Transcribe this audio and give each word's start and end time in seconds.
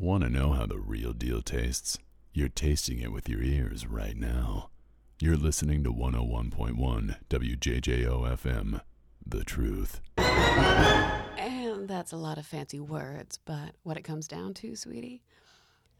Want 0.00 0.22
to 0.22 0.30
know 0.30 0.52
how 0.52 0.64
the 0.64 0.78
real 0.78 1.12
deal 1.12 1.42
tastes? 1.42 1.98
You're 2.32 2.48
tasting 2.48 3.00
it 3.00 3.10
with 3.10 3.28
your 3.28 3.42
ears 3.42 3.84
right 3.84 4.16
now. 4.16 4.70
You're 5.18 5.36
listening 5.36 5.82
to 5.82 5.92
101.1 5.92 7.16
WJJO 7.28 8.38
FM. 8.38 8.80
The 9.26 9.42
truth. 9.42 10.00
And 10.16 11.88
that's 11.88 12.12
a 12.12 12.16
lot 12.16 12.38
of 12.38 12.46
fancy 12.46 12.78
words, 12.78 13.40
but 13.44 13.74
what 13.82 13.96
it 13.96 14.04
comes 14.04 14.28
down 14.28 14.54
to, 14.54 14.76
sweetie, 14.76 15.24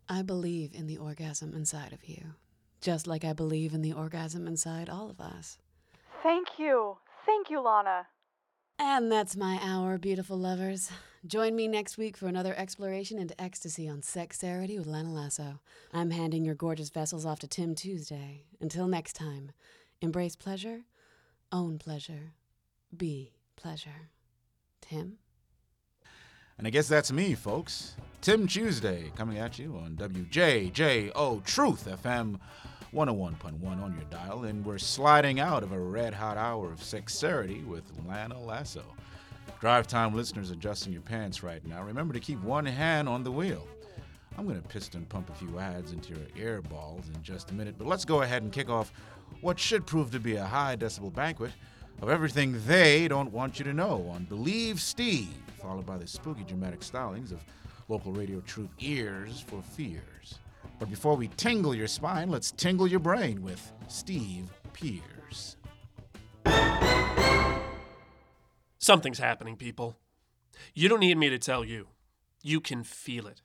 I 0.08 0.22
believe 0.22 0.74
in 0.74 0.86
the 0.86 0.98
orgasm 0.98 1.52
inside 1.52 1.92
of 1.92 2.08
you. 2.08 2.34
Just 2.80 3.08
like 3.08 3.24
I 3.24 3.32
believe 3.32 3.74
in 3.74 3.82
the 3.82 3.94
orgasm 3.94 4.46
inside 4.46 4.88
all 4.88 5.10
of 5.10 5.20
us. 5.20 5.58
Thank 6.22 6.46
you. 6.56 6.98
Thank 7.26 7.50
you, 7.50 7.60
Lana. 7.60 8.06
And 8.78 9.10
that's 9.10 9.34
my 9.34 9.58
hour, 9.60 9.98
beautiful 9.98 10.38
lovers. 10.38 10.92
Join 11.28 11.54
me 11.54 11.68
next 11.68 11.98
week 11.98 12.16
for 12.16 12.26
another 12.26 12.54
exploration 12.56 13.18
into 13.18 13.38
ecstasy 13.38 13.86
on 13.86 14.00
Sexarity 14.00 14.78
with 14.78 14.86
Lana 14.86 15.12
Lasso. 15.12 15.60
I'm 15.92 16.10
handing 16.10 16.42
your 16.42 16.54
gorgeous 16.54 16.88
vessels 16.88 17.26
off 17.26 17.38
to 17.40 17.46
Tim 17.46 17.74
Tuesday. 17.74 18.44
Until 18.62 18.88
next 18.88 19.12
time, 19.12 19.52
embrace 20.00 20.36
pleasure, 20.36 20.84
own 21.52 21.76
pleasure, 21.76 22.32
be 22.96 23.34
pleasure. 23.56 24.08
Tim? 24.80 25.18
And 26.56 26.66
I 26.66 26.70
guess 26.70 26.88
that's 26.88 27.12
me, 27.12 27.34
folks. 27.34 27.94
Tim 28.22 28.46
Tuesday 28.46 29.12
coming 29.14 29.36
at 29.36 29.58
you 29.58 29.76
on 29.76 29.96
WJJO 29.96 31.44
Truth 31.44 31.88
FM 32.02 32.40
101.1 32.94 33.82
on 33.82 33.92
your 33.92 34.04
dial. 34.08 34.44
And 34.44 34.64
we're 34.64 34.78
sliding 34.78 35.40
out 35.40 35.62
of 35.62 35.72
a 35.72 35.78
red 35.78 36.14
hot 36.14 36.38
hour 36.38 36.72
of 36.72 36.80
sexarity 36.80 37.66
with 37.66 37.84
Lana 38.08 38.40
Lasso. 38.40 38.94
Drive 39.60 39.86
time 39.86 40.14
listeners 40.14 40.50
adjusting 40.50 40.92
your 40.92 41.02
pants 41.02 41.42
right 41.42 41.64
now. 41.66 41.82
Remember 41.82 42.14
to 42.14 42.20
keep 42.20 42.40
one 42.42 42.64
hand 42.64 43.08
on 43.08 43.24
the 43.24 43.32
wheel. 43.32 43.66
I'm 44.36 44.46
going 44.46 44.60
to 44.60 44.68
piston 44.68 45.04
pump 45.06 45.30
a 45.30 45.34
few 45.34 45.58
ads 45.58 45.92
into 45.92 46.10
your 46.10 46.26
ear 46.36 46.62
balls 46.62 47.08
in 47.12 47.22
just 47.22 47.50
a 47.50 47.54
minute, 47.54 47.74
but 47.76 47.88
let's 47.88 48.04
go 48.04 48.22
ahead 48.22 48.42
and 48.42 48.52
kick 48.52 48.70
off 48.70 48.92
what 49.40 49.58
should 49.58 49.84
prove 49.84 50.12
to 50.12 50.20
be 50.20 50.36
a 50.36 50.44
high 50.44 50.76
decibel 50.76 51.12
banquet 51.12 51.50
of 52.00 52.08
everything 52.08 52.60
they 52.66 53.08
don't 53.08 53.32
want 53.32 53.58
you 53.58 53.64
to 53.64 53.72
know 53.72 54.08
on 54.14 54.24
Believe 54.24 54.80
Steve, 54.80 55.34
followed 55.60 55.86
by 55.86 55.98
the 55.98 56.06
spooky 56.06 56.44
dramatic 56.44 56.80
stylings 56.80 57.32
of 57.32 57.44
local 57.88 58.12
radio 58.12 58.40
troupe 58.42 58.70
ears 58.78 59.40
for 59.40 59.60
fears. 59.60 60.38
But 60.78 60.88
before 60.88 61.16
we 61.16 61.26
tingle 61.36 61.74
your 61.74 61.88
spine, 61.88 62.30
let's 62.30 62.52
tingle 62.52 62.86
your 62.86 63.00
brain 63.00 63.42
with 63.42 63.72
Steve 63.88 64.48
Pierce. 64.72 65.56
Something's 68.88 69.18
happening, 69.18 69.56
people. 69.56 69.98
You 70.72 70.88
don't 70.88 71.00
need 71.00 71.18
me 71.18 71.28
to 71.28 71.38
tell 71.38 71.62
you. 71.62 71.88
You 72.42 72.58
can 72.58 72.84
feel 72.84 73.26
it. 73.26 73.42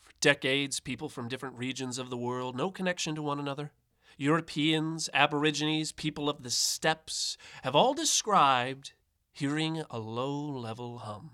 For 0.00 0.12
decades, 0.18 0.80
people 0.80 1.10
from 1.10 1.28
different 1.28 1.58
regions 1.58 1.98
of 1.98 2.08
the 2.08 2.16
world, 2.16 2.56
no 2.56 2.70
connection 2.70 3.14
to 3.14 3.20
one 3.20 3.38
another. 3.38 3.72
Europeans, 4.16 5.10
Aborigines, 5.12 5.92
people 5.92 6.30
of 6.30 6.42
the 6.42 6.48
steppes 6.48 7.36
have 7.64 7.76
all 7.76 7.92
described 7.92 8.94
hearing 9.30 9.82
a 9.90 9.98
low 9.98 10.40
level 10.40 11.00
hum. 11.00 11.32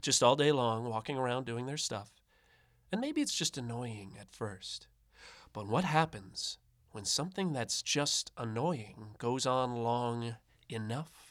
Just 0.00 0.22
all 0.22 0.36
day 0.36 0.52
long, 0.52 0.84
walking 0.88 1.16
around 1.16 1.44
doing 1.44 1.66
their 1.66 1.76
stuff. 1.76 2.12
And 2.92 3.00
maybe 3.00 3.20
it's 3.20 3.34
just 3.34 3.58
annoying 3.58 4.12
at 4.20 4.30
first. 4.30 4.86
But 5.52 5.66
what 5.66 5.82
happens 5.82 6.58
when 6.92 7.04
something 7.04 7.52
that's 7.52 7.82
just 7.82 8.30
annoying 8.38 9.16
goes 9.18 9.44
on 9.44 9.74
long 9.74 10.36
enough? 10.68 11.25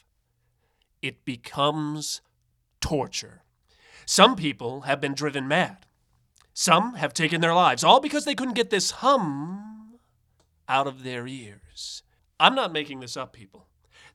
It 1.05 1.23
becomes 1.23 2.21
torture. 2.81 3.43
Some 4.07 4.35
people 4.35 4.81
have 4.81 4.99
been 4.99 5.13
driven 5.13 5.47
mad. 5.47 5.85
Some 6.51 6.95
have 6.95 7.13
taken 7.13 7.41
their 7.41 7.53
lives, 7.53 7.83
all 7.83 7.99
because 7.99 8.25
they 8.25 8.33
couldn't 8.33 8.55
get 8.55 8.71
this 8.71 8.89
hum 8.89 9.99
out 10.67 10.87
of 10.87 11.03
their 11.03 11.27
ears. 11.27 12.01
I'm 12.39 12.55
not 12.55 12.73
making 12.73 13.01
this 13.01 13.15
up, 13.15 13.33
people. 13.33 13.67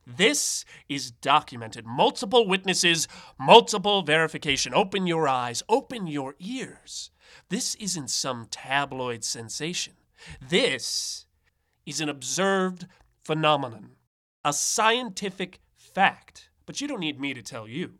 This 0.05 0.65
is 0.89 1.11
documented. 1.11 1.85
Multiple 1.85 2.45
witnesses, 2.45 3.07
multiple 3.39 4.01
verification. 4.01 4.73
Open 4.73 5.07
your 5.07 5.29
eyes, 5.29 5.63
open 5.69 6.07
your 6.07 6.35
ears. 6.39 7.11
This 7.47 7.75
isn't 7.75 8.09
some 8.09 8.47
tabloid 8.51 9.23
sensation. 9.23 9.93
This 10.41 11.25
is 11.85 12.01
an 12.01 12.09
observed 12.09 12.87
phenomenon, 13.23 13.91
a 14.43 14.51
scientific 14.51 15.61
fact. 15.77 16.49
But 16.65 16.81
you 16.81 16.87
don't 16.87 16.99
need 16.99 17.19
me 17.19 17.33
to 17.33 17.41
tell 17.41 17.67
you. 17.67 17.95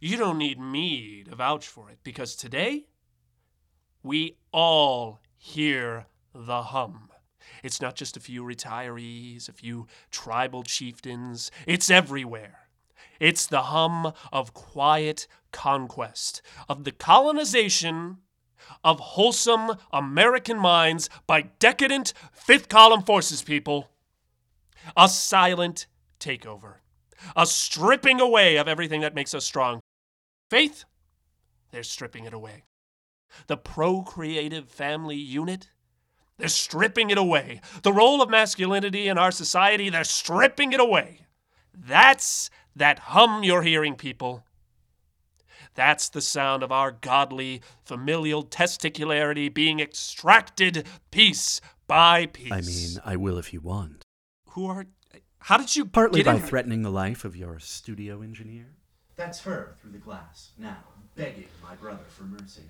You 0.00 0.16
don't 0.16 0.38
need 0.38 0.60
me 0.60 1.24
to 1.24 1.34
vouch 1.34 1.66
for 1.66 1.90
it 1.90 1.98
because 2.02 2.36
today 2.36 2.86
we 4.02 4.36
all 4.52 5.20
hear 5.36 6.06
the 6.34 6.62
hum. 6.62 7.10
It's 7.62 7.80
not 7.80 7.94
just 7.94 8.16
a 8.16 8.20
few 8.20 8.42
retirees, 8.42 9.48
a 9.48 9.52
few 9.52 9.86
tribal 10.10 10.62
chieftains, 10.62 11.50
it's 11.66 11.90
everywhere. 11.90 12.68
It's 13.20 13.46
the 13.46 13.62
hum 13.62 14.12
of 14.32 14.54
quiet 14.54 15.26
conquest, 15.52 16.42
of 16.68 16.84
the 16.84 16.92
colonization 16.92 18.18
of 18.84 19.00
wholesome 19.00 19.76
American 19.92 20.58
minds 20.58 21.08
by 21.26 21.42
decadent 21.58 22.12
fifth 22.32 22.68
column 22.68 23.02
forces, 23.02 23.42
people. 23.42 23.90
A 24.96 25.08
silent 25.08 25.86
takeover, 26.20 26.76
a 27.36 27.46
stripping 27.46 28.20
away 28.20 28.56
of 28.56 28.68
everything 28.68 29.00
that 29.00 29.14
makes 29.14 29.34
us 29.34 29.44
strong. 29.44 29.80
Faith, 30.50 30.84
they're 31.70 31.82
stripping 31.82 32.24
it 32.24 32.32
away. 32.32 32.64
The 33.46 33.56
procreative 33.56 34.68
family 34.68 35.16
unit, 35.16 35.68
they're 36.38 36.48
stripping 36.48 37.10
it 37.10 37.18
away. 37.18 37.60
The 37.82 37.92
role 37.92 38.22
of 38.22 38.30
masculinity 38.30 39.08
in 39.08 39.18
our 39.18 39.30
society, 39.30 39.90
they're 39.90 40.04
stripping 40.04 40.72
it 40.72 40.80
away. 40.80 41.26
That's 41.74 42.50
that 42.74 42.98
hum 42.98 43.44
you're 43.44 43.62
hearing, 43.62 43.96
people. 43.96 44.44
That's 45.74 46.08
the 46.08 46.20
sound 46.20 46.62
of 46.62 46.72
our 46.72 46.90
godly 46.90 47.62
familial 47.84 48.44
testicularity 48.44 49.52
being 49.52 49.78
extracted 49.78 50.86
piece 51.10 51.60
by 51.86 52.26
piece. 52.26 52.52
I 52.52 52.60
mean, 52.62 53.00
I 53.04 53.16
will 53.16 53.38
if 53.38 53.52
you 53.52 53.60
want. 53.60 54.02
who 54.50 54.66
are. 54.66 54.86
How 55.48 55.56
did 55.56 55.74
you 55.74 55.86
Partly 55.86 56.22
get 56.22 56.26
by 56.30 56.34
in? 56.34 56.42
threatening 56.42 56.82
the 56.82 56.90
life 56.90 57.24
of 57.24 57.34
your 57.34 57.58
studio 57.58 58.20
engineer. 58.20 58.66
That's 59.16 59.40
her 59.44 59.76
through 59.80 59.92
the 59.92 59.98
glass, 59.98 60.50
now 60.58 60.76
begging 61.16 61.48
my 61.62 61.74
brother 61.74 62.04
for 62.06 62.24
mercy. 62.24 62.64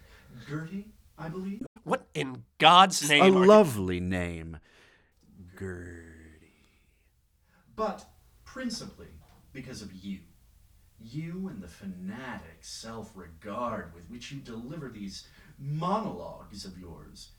Gertie, 0.48 0.86
I 1.18 1.28
believe? 1.28 1.66
What 1.82 2.06
in 2.14 2.44
God's 2.58 3.02
A 3.02 3.08
name? 3.08 3.36
are 3.36 3.40
you- 3.40 3.46
lovely 3.46 3.98
name. 3.98 4.60
Gertie. 5.58 6.52
But 7.74 8.08
principally 8.44 9.10
because 9.52 9.82
of 9.82 9.92
you. 9.92 10.20
You 11.00 11.48
and 11.48 11.60
the 11.60 11.66
fanatic 11.66 12.58
self 12.64 13.10
regard 13.16 13.92
with 13.92 14.08
which 14.08 14.30
you 14.30 14.38
deliver 14.38 14.88
these 14.88 15.26
monologues 15.58 16.64
of 16.64 16.78
yours. 16.78 17.32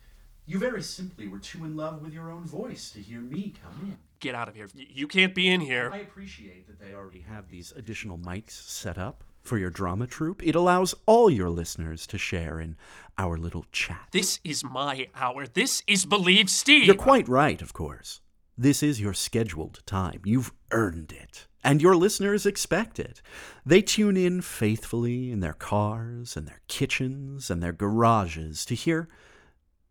You 0.50 0.58
very 0.58 0.82
simply 0.82 1.28
were 1.28 1.38
too 1.38 1.64
in 1.64 1.78
love 1.78 2.02
with 2.02 2.12
your 2.12 2.32
own 2.32 2.44
voice 2.44 2.90
to 2.94 3.00
hear 3.00 3.22
me 3.22 3.54
come 3.62 3.72
in. 3.84 3.98
Get 4.20 4.34
out 4.34 4.48
of 4.48 4.56
here. 4.56 4.68
You 4.74 5.08
can't 5.08 5.36
be 5.36 5.48
in 5.48 5.62
here. 5.62 5.92
I 5.94 6.00
appreciate 6.00 6.66
that 6.66 6.80
they 6.80 6.96
already 6.96 7.22
have 7.22 7.50
these 7.50 7.72
additional 7.78 8.18
mics 8.18 8.54
set 8.54 8.98
up 8.98 9.24
for 9.44 9.60
your 9.60 9.70
drama 9.70 10.08
troupe. 10.08 10.42
It 10.42 10.56
allows 10.56 10.96
all 11.06 11.30
your 11.30 11.52
listeners 11.52 12.08
to 12.08 12.18
share 12.18 12.60
in 12.60 12.78
our 13.16 13.38
little 13.38 13.68
chat. 13.72 14.08
This 14.12 14.40
is 14.44 14.64
my 14.64 15.10
hour. 15.14 15.46
This 15.46 15.84
is 15.86 16.08
Believe 16.08 16.50
Steve. 16.50 16.88
You're 16.88 16.96
quite 16.96 17.30
right, 17.30 17.62
of 17.62 17.74
course. 17.74 18.20
This 18.58 18.82
is 18.82 19.00
your 19.00 19.14
scheduled 19.14 19.84
time. 19.86 20.22
You've 20.26 20.52
earned 20.72 21.12
it. 21.12 21.46
And 21.64 21.80
your 21.80 21.96
listeners 21.96 22.48
expect 22.48 23.00
it. 23.00 23.22
They 23.68 23.84
tune 23.84 24.18
in 24.18 24.42
faithfully 24.42 25.32
in 25.32 25.42
their 25.42 25.54
cars 25.54 26.36
and 26.36 26.48
their 26.48 26.62
kitchens 26.68 27.52
and 27.52 27.62
their 27.62 27.72
garages 27.72 28.66
to 28.66 28.74
hear. 28.74 29.10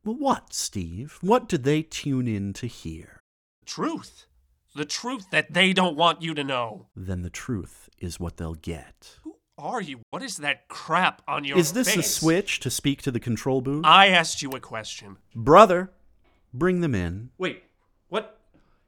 Well, 0.04 0.16
what, 0.16 0.54
Steve? 0.54 1.18
What 1.20 1.48
do 1.48 1.58
they 1.58 1.82
tune 1.82 2.26
in 2.28 2.52
to 2.54 2.66
hear? 2.66 3.18
truth. 3.68 4.26
The 4.74 4.84
truth 4.84 5.30
that 5.30 5.52
they 5.52 5.72
don't 5.72 5.96
want 5.96 6.22
you 6.22 6.34
to 6.34 6.42
know. 6.42 6.86
Then 6.96 7.22
the 7.22 7.30
truth 7.30 7.88
is 7.98 8.18
what 8.18 8.36
they'll 8.36 8.54
get. 8.54 9.16
Who 9.22 9.36
are 9.56 9.80
you? 9.80 10.00
What 10.10 10.22
is 10.22 10.38
that 10.38 10.68
crap 10.68 11.22
on 11.28 11.44
your 11.44 11.56
face? 11.56 11.66
Is 11.66 11.72
this 11.72 11.96
a 11.96 12.02
switch 12.02 12.60
to 12.60 12.70
speak 12.70 13.02
to 13.02 13.10
the 13.10 13.20
control 13.20 13.60
booth? 13.60 13.84
I 13.84 14.08
asked 14.08 14.42
you 14.42 14.50
a 14.50 14.60
question. 14.60 15.18
Brother, 15.34 15.92
bring 16.54 16.80
them 16.80 16.94
in. 16.94 17.30
Wait, 17.38 17.64
what? 18.08 18.38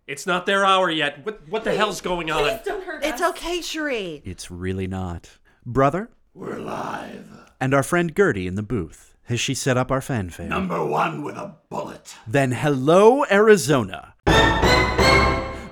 It's 0.07 0.27
not 0.27 0.47
their 0.47 0.65
hour 0.65 0.91
yet. 0.91 1.25
What 1.25 1.49
what 1.49 1.65
the 1.65 1.77
hell's 1.77 2.01
going 2.01 2.31
on? 2.31 2.43
Please 2.45 2.61
don't 2.65 2.85
hurt 2.85 3.05
It's 3.05 3.23
okay, 3.23 3.61
Cherie. 3.61 4.23
It's 4.25 4.51
really 4.51 4.87
not. 4.87 5.39
Brother? 5.67 6.11
We're 6.35 6.59
live. 6.59 7.29
And 7.61 7.75
our 7.75 7.83
friend 7.83 8.15
Gertie 8.17 8.47
in 8.47 8.55
the 8.55 8.63
booth. 8.63 9.10
Has 9.31 9.39
she 9.39 9.55
set 9.55 9.77
up 9.77 9.93
our 9.93 10.01
fanfare? 10.01 10.49
Number 10.49 10.85
one 10.85 11.23
with 11.23 11.37
a 11.37 11.55
bullet. 11.69 12.17
Then 12.27 12.51
hello, 12.51 13.25
Arizona. 13.31 14.15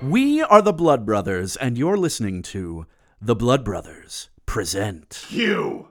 We 0.01 0.41
are 0.41 0.61
the 0.61 0.71
Blood 0.71 1.05
Brothers, 1.05 1.57
and 1.57 1.77
you're 1.77 1.97
listening 1.97 2.41
to 2.43 2.85
The 3.21 3.35
Blood 3.35 3.65
Brothers 3.65 4.29
Present. 4.45 5.25
Cue. 5.27 5.89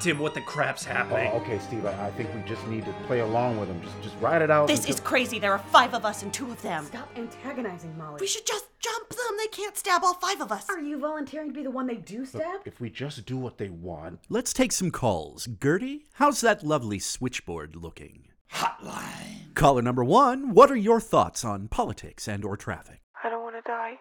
Tim, 0.00 0.18
what 0.18 0.34
the 0.34 0.40
crap's 0.40 0.86
oh, 0.86 0.90
happening? 0.90 1.30
Oh, 1.32 1.38
okay, 1.38 1.58
Steve. 1.58 1.84
I, 1.84 2.06
I 2.06 2.10
think 2.12 2.32
we 2.34 2.40
just 2.42 2.64
need 2.68 2.84
to 2.84 2.92
play 3.06 3.20
along 3.20 3.58
with 3.58 3.68
him. 3.68 3.82
Just, 3.82 4.02
just 4.02 4.16
ride 4.20 4.42
it 4.42 4.50
out. 4.50 4.68
This 4.68 4.80
until- 4.80 4.94
is 4.94 5.00
crazy. 5.00 5.38
There 5.38 5.52
are 5.52 5.58
five 5.58 5.94
of 5.94 6.04
us 6.04 6.22
and 6.22 6.32
two 6.32 6.50
of 6.50 6.60
them. 6.62 6.84
Stop 6.86 7.08
antagonizing 7.16 7.96
Molly. 7.98 8.18
We 8.20 8.26
should 8.26 8.46
just 8.46 8.66
jump 8.78 9.08
them. 9.08 9.36
They 9.38 9.48
can't 9.48 9.76
stab 9.76 10.02
all 10.04 10.14
five 10.14 10.40
of 10.40 10.52
us. 10.52 10.68
Are 10.68 10.80
you 10.80 10.98
volunteering 10.98 11.48
to 11.48 11.54
be 11.54 11.62
the 11.62 11.70
one 11.70 11.86
they 11.86 11.96
do 11.96 12.24
stab? 12.24 12.60
If 12.64 12.80
we 12.80 12.90
just 12.90 13.26
do 13.26 13.36
what 13.36 13.58
they 13.58 13.70
want. 13.70 14.20
Let's 14.28 14.52
take 14.52 14.72
some 14.72 14.90
calls. 14.90 15.46
Gertie, 15.46 16.06
how's 16.14 16.40
that 16.42 16.62
lovely 16.64 16.98
switchboard 16.98 17.74
looking? 17.76 18.28
Hotline. 18.52 19.54
Caller 19.54 19.82
number 19.82 20.04
one, 20.04 20.54
what 20.54 20.70
are 20.70 20.76
your 20.76 21.00
thoughts 21.00 21.44
on 21.44 21.68
politics 21.68 22.28
and 22.28 22.44
or 22.44 22.56
traffic? 22.56 23.00
I 23.22 23.28
don't 23.28 23.42
want 23.42 23.56
to 23.56 23.62
die. 23.62 23.98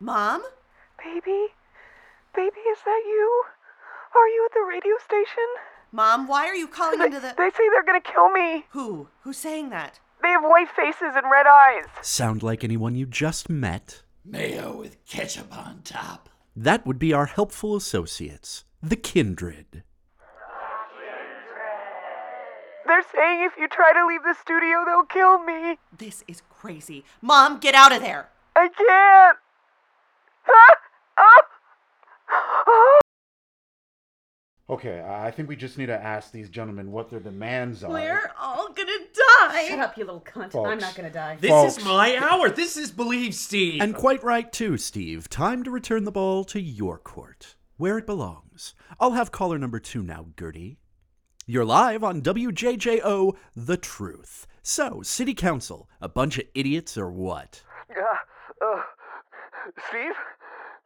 Mom? 0.00 0.42
Baby? 0.98 1.46
Baby, 2.34 2.60
is 2.72 2.78
that 2.84 3.02
you? 3.06 3.42
Are 4.14 4.28
you 4.28 4.48
at 4.50 4.54
the 4.54 4.66
radio 4.68 4.94
station? 5.04 5.48
Mom, 5.92 6.26
why 6.26 6.46
are 6.46 6.54
you 6.54 6.66
calling 6.68 7.00
into 7.00 7.20
the. 7.20 7.34
They 7.36 7.50
say 7.50 7.68
they're 7.70 7.84
gonna 7.84 8.00
kill 8.00 8.30
me. 8.30 8.66
Who? 8.70 9.08
Who's 9.22 9.38
saying 9.38 9.70
that? 9.70 10.00
They 10.22 10.28
have 10.28 10.42
white 10.42 10.68
faces 10.68 11.14
and 11.16 11.30
red 11.30 11.46
eyes. 11.46 11.86
Sound 12.02 12.42
like 12.42 12.62
anyone 12.62 12.94
you 12.94 13.06
just 13.06 13.48
met? 13.48 14.02
Mayo 14.24 14.76
with 14.76 15.04
ketchup 15.06 15.56
on 15.56 15.80
top. 15.82 16.28
That 16.54 16.86
would 16.86 16.98
be 16.98 17.12
our 17.12 17.26
helpful 17.26 17.74
associates, 17.76 18.64
the 18.82 18.96
Kindred. 18.96 19.82
They're 22.86 23.04
saying 23.14 23.44
if 23.44 23.52
you 23.56 23.68
try 23.68 23.92
to 23.92 24.06
leave 24.06 24.22
the 24.24 24.34
studio, 24.40 24.84
they'll 24.84 25.04
kill 25.04 25.38
me. 25.44 25.78
This 25.96 26.24
is 26.26 26.42
crazy. 26.50 27.04
Mom, 27.22 27.58
get 27.58 27.74
out 27.74 27.92
of 27.92 28.02
there. 28.02 28.28
I 28.56 28.68
can't. 28.68 29.38
Okay, 34.70 35.00
I 35.00 35.26
I 35.26 35.30
think 35.32 35.48
we 35.48 35.56
just 35.56 35.78
need 35.78 35.86
to 35.86 36.00
ask 36.00 36.30
these 36.30 36.48
gentlemen 36.48 36.92
what 36.92 37.10
their 37.10 37.20
demands 37.20 37.82
are. 37.82 37.90
We're 37.90 38.30
all 38.40 38.68
gonna 38.72 38.92
die. 39.48 39.66
Shut 39.68 39.78
up, 39.80 39.96
you 39.96 40.04
little 40.04 40.20
cunt. 40.20 40.54
I'm 40.54 40.78
not 40.78 40.94
gonna 40.94 41.10
die. 41.10 41.38
This 41.40 41.50
Folks. 41.50 41.78
is 41.78 41.84
my 41.84 42.16
hour. 42.16 42.50
This 42.50 42.76
is 42.76 42.90
Believe 42.90 43.34
Steve. 43.34 43.80
And 43.80 43.94
quite 43.94 44.22
right, 44.22 44.50
too, 44.52 44.76
Steve. 44.76 45.28
Time 45.28 45.64
to 45.64 45.70
return 45.70 46.04
the 46.04 46.12
ball 46.12 46.44
to 46.44 46.60
your 46.60 46.98
court, 46.98 47.56
where 47.78 47.98
it 47.98 48.06
belongs. 48.06 48.74
I'll 49.00 49.12
have 49.12 49.32
caller 49.32 49.58
number 49.58 49.80
two 49.80 50.02
now, 50.02 50.26
Gertie. 50.38 50.78
You're 51.46 51.64
live 51.64 52.04
on 52.04 52.22
WJJO 52.22 53.36
The 53.56 53.76
Truth. 53.76 54.46
So, 54.62 55.02
City 55.02 55.34
Council, 55.34 55.88
a 56.00 56.08
bunch 56.08 56.38
of 56.38 56.44
idiots 56.54 56.96
or 56.96 57.10
what? 57.10 57.62
Uh, 57.90 58.64
uh, 58.64 58.82
Steve? 59.88 60.12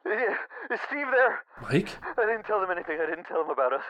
Yeah, 0.07 0.37
Is 0.71 0.81
Steve 0.89 1.07
there? 1.11 1.43
Mike? 1.63 1.89
I 2.19 2.27
didn't 2.27 2.45
tell 2.45 2.61
them 2.61 2.71
anything. 2.71 2.99
I 3.01 3.07
didn't 3.07 3.25
tell 3.25 3.43
them 3.43 3.51
about 3.51 3.73
us. 3.73 3.83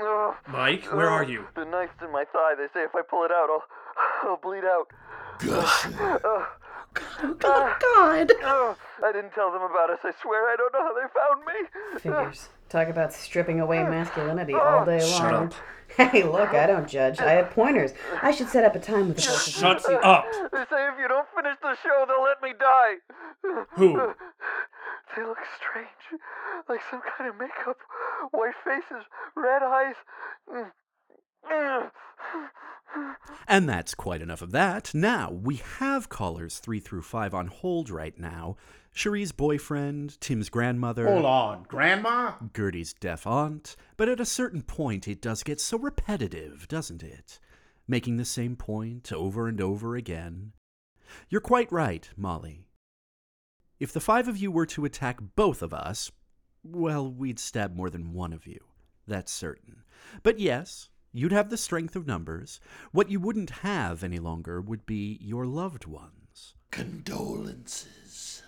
Ugh. 0.00 0.34
Mike, 0.48 0.84
where 0.92 1.08
are 1.08 1.24
you? 1.24 1.46
The 1.56 1.64
knife's 1.64 2.00
in 2.02 2.12
my 2.12 2.24
thigh. 2.32 2.54
They 2.56 2.66
say 2.72 2.84
if 2.84 2.94
I 2.94 3.02
pull 3.02 3.24
it 3.24 3.32
out, 3.32 3.48
I'll, 3.50 3.64
I'll 4.30 4.36
bleed 4.36 4.64
out. 4.64 4.86
Gusher. 5.38 5.90
God, 5.90 6.46
Oh, 7.44 7.76
God. 7.80 8.32
uh, 8.42 8.74
I 9.06 9.12
didn't 9.12 9.32
tell 9.32 9.52
them 9.52 9.60
about 9.62 9.90
us. 9.90 9.98
I 10.02 10.12
swear 10.22 10.48
I 10.50 10.56
don't 10.56 10.72
know 10.72 10.82
how 10.82 10.94
they 10.94 11.06
found 11.12 11.44
me. 11.44 12.00
Figures. 12.00 12.48
Talk 12.70 12.88
about 12.88 13.12
stripping 13.12 13.60
away 13.60 13.82
masculinity 13.82 14.54
all 14.54 14.84
day 14.84 15.00
long. 15.00 15.20
Shut 15.20 15.34
up. 15.34 15.52
Hey, 15.96 16.22
look, 16.24 16.50
I 16.50 16.66
don't 16.66 16.88
judge. 16.88 17.20
I 17.20 17.32
have 17.32 17.50
pointers. 17.50 17.92
I 18.22 18.30
should 18.30 18.48
set 18.48 18.64
up 18.64 18.74
a 18.74 18.78
time 18.80 19.08
with 19.08 19.18
the 19.18 19.22
both 19.22 19.40
of 19.40 19.46
you. 19.46 19.52
Shut 19.52 20.04
up. 20.04 20.26
They 20.52 20.64
say 20.70 20.88
if 20.88 20.98
you 20.98 21.06
don't 21.08 21.26
finish 21.34 21.56
the 21.62 21.76
show, 21.82 22.04
they'll 22.08 22.22
let 22.22 22.42
me 22.42 22.52
die. 22.58 22.94
Who? 23.76 24.12
They 25.16 25.22
look 25.22 25.38
strange. 25.58 25.88
Like 26.68 26.80
some 26.90 27.00
kind 27.16 27.30
of 27.30 27.36
makeup. 27.36 27.78
White 28.32 28.54
faces, 28.64 29.04
red 29.34 29.62
eyes. 29.62 29.94
And 33.48 33.68
that's 33.68 33.94
quite 33.94 34.22
enough 34.22 34.42
of 34.42 34.52
that. 34.52 34.94
Now, 34.94 35.30
we 35.30 35.62
have 35.78 36.08
callers 36.08 36.58
three 36.58 36.80
through 36.80 37.02
five 37.02 37.34
on 37.34 37.46
hold 37.46 37.90
right 37.90 38.18
now. 38.18 38.56
Cherie's 38.94 39.32
boyfriend, 39.32 40.20
Tim's 40.20 40.48
grandmother. 40.48 41.06
Hold 41.06 41.26
on, 41.26 41.64
Grandma? 41.68 42.32
Gertie's 42.54 42.94
deaf 42.94 43.26
aunt, 43.26 43.76
but 43.98 44.08
at 44.08 44.20
a 44.20 44.24
certain 44.24 44.62
point 44.62 45.06
it 45.06 45.20
does 45.20 45.42
get 45.42 45.60
so 45.60 45.78
repetitive, 45.78 46.66
doesn't 46.66 47.02
it? 47.02 47.38
Making 47.86 48.16
the 48.16 48.24
same 48.24 48.56
point 48.56 49.12
over 49.12 49.48
and 49.48 49.60
over 49.60 49.96
again. 49.96 50.52
You're 51.28 51.42
quite 51.42 51.70
right, 51.70 52.08
Molly. 52.16 52.64
If 53.78 53.92
the 53.92 54.00
five 54.00 54.26
of 54.26 54.38
you 54.38 54.50
were 54.50 54.66
to 54.66 54.84
attack 54.84 55.18
both 55.34 55.60
of 55.60 55.74
us, 55.74 56.10
well, 56.62 57.10
we'd 57.10 57.38
stab 57.38 57.74
more 57.74 57.90
than 57.90 58.14
one 58.14 58.32
of 58.32 58.46
you. 58.46 58.58
That's 59.06 59.30
certain. 59.30 59.82
But 60.22 60.38
yes, 60.38 60.88
you'd 61.12 61.32
have 61.32 61.50
the 61.50 61.56
strength 61.56 61.94
of 61.94 62.06
numbers. 62.06 62.58
What 62.92 63.10
you 63.10 63.20
wouldn't 63.20 63.50
have 63.50 64.02
any 64.02 64.18
longer 64.18 64.60
would 64.60 64.86
be 64.86 65.18
your 65.20 65.46
loved 65.46 65.84
ones. 65.84 66.54
Condolences. 66.70 68.42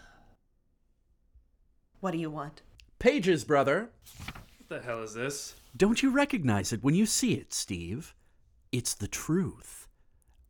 What 2.00 2.12
do 2.12 2.18
you 2.18 2.30
want? 2.30 2.62
Pages, 2.98 3.44
brother. 3.44 3.90
What 4.24 4.68
the 4.68 4.80
hell 4.80 5.02
is 5.02 5.14
this? 5.14 5.54
Don't 5.76 6.02
you 6.02 6.10
recognize 6.10 6.72
it 6.72 6.82
when 6.82 6.94
you 6.94 7.06
see 7.06 7.34
it, 7.34 7.52
Steve? 7.52 8.14
It's 8.72 8.94
the 8.94 9.08
truth. 9.08 9.88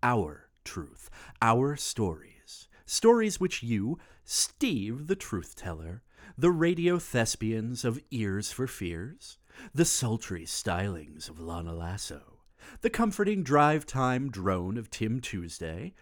Our 0.02 0.48
truth. 0.64 1.10
Our 1.42 1.76
stories. 1.76 2.68
Stories 2.86 3.38
which 3.40 3.62
you, 3.62 3.98
Steve 4.30 5.06
the 5.06 5.16
truth 5.16 5.56
teller, 5.56 6.02
the 6.36 6.50
radio 6.50 6.98
thespians 6.98 7.82
of 7.82 7.98
Ears 8.10 8.52
for 8.52 8.66
Fears, 8.66 9.38
the 9.72 9.86
sultry 9.86 10.44
stylings 10.44 11.30
of 11.30 11.40
Lana 11.40 11.72
Lasso, 11.72 12.40
the 12.82 12.90
comforting 12.90 13.42
drive 13.42 13.86
time 13.86 14.30
drone 14.30 14.76
of 14.76 14.90
Tim 14.90 15.22
Tuesday, 15.22 15.94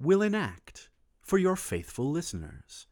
will 0.00 0.22
enact 0.22 0.90
for 1.20 1.38
your 1.38 1.54
faithful 1.54 2.10
listeners. 2.10 2.88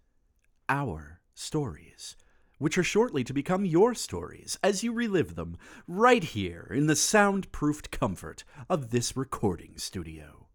Our 0.69 1.21
stories, 1.35 2.15
which 2.59 2.79
are 2.79 2.85
shortly 2.85 3.25
to 3.25 3.33
become 3.33 3.65
your 3.65 3.93
stories 3.93 4.57
as 4.63 4.85
you 4.85 4.93
relive 4.93 5.35
them 5.35 5.57
right 5.89 6.23
here 6.23 6.71
in 6.73 6.87
the 6.87 6.95
soundproofed 6.95 7.91
comfort 7.91 8.45
of 8.71 8.91
this 8.91 9.17
recording 9.17 9.79
studio. 9.79 10.47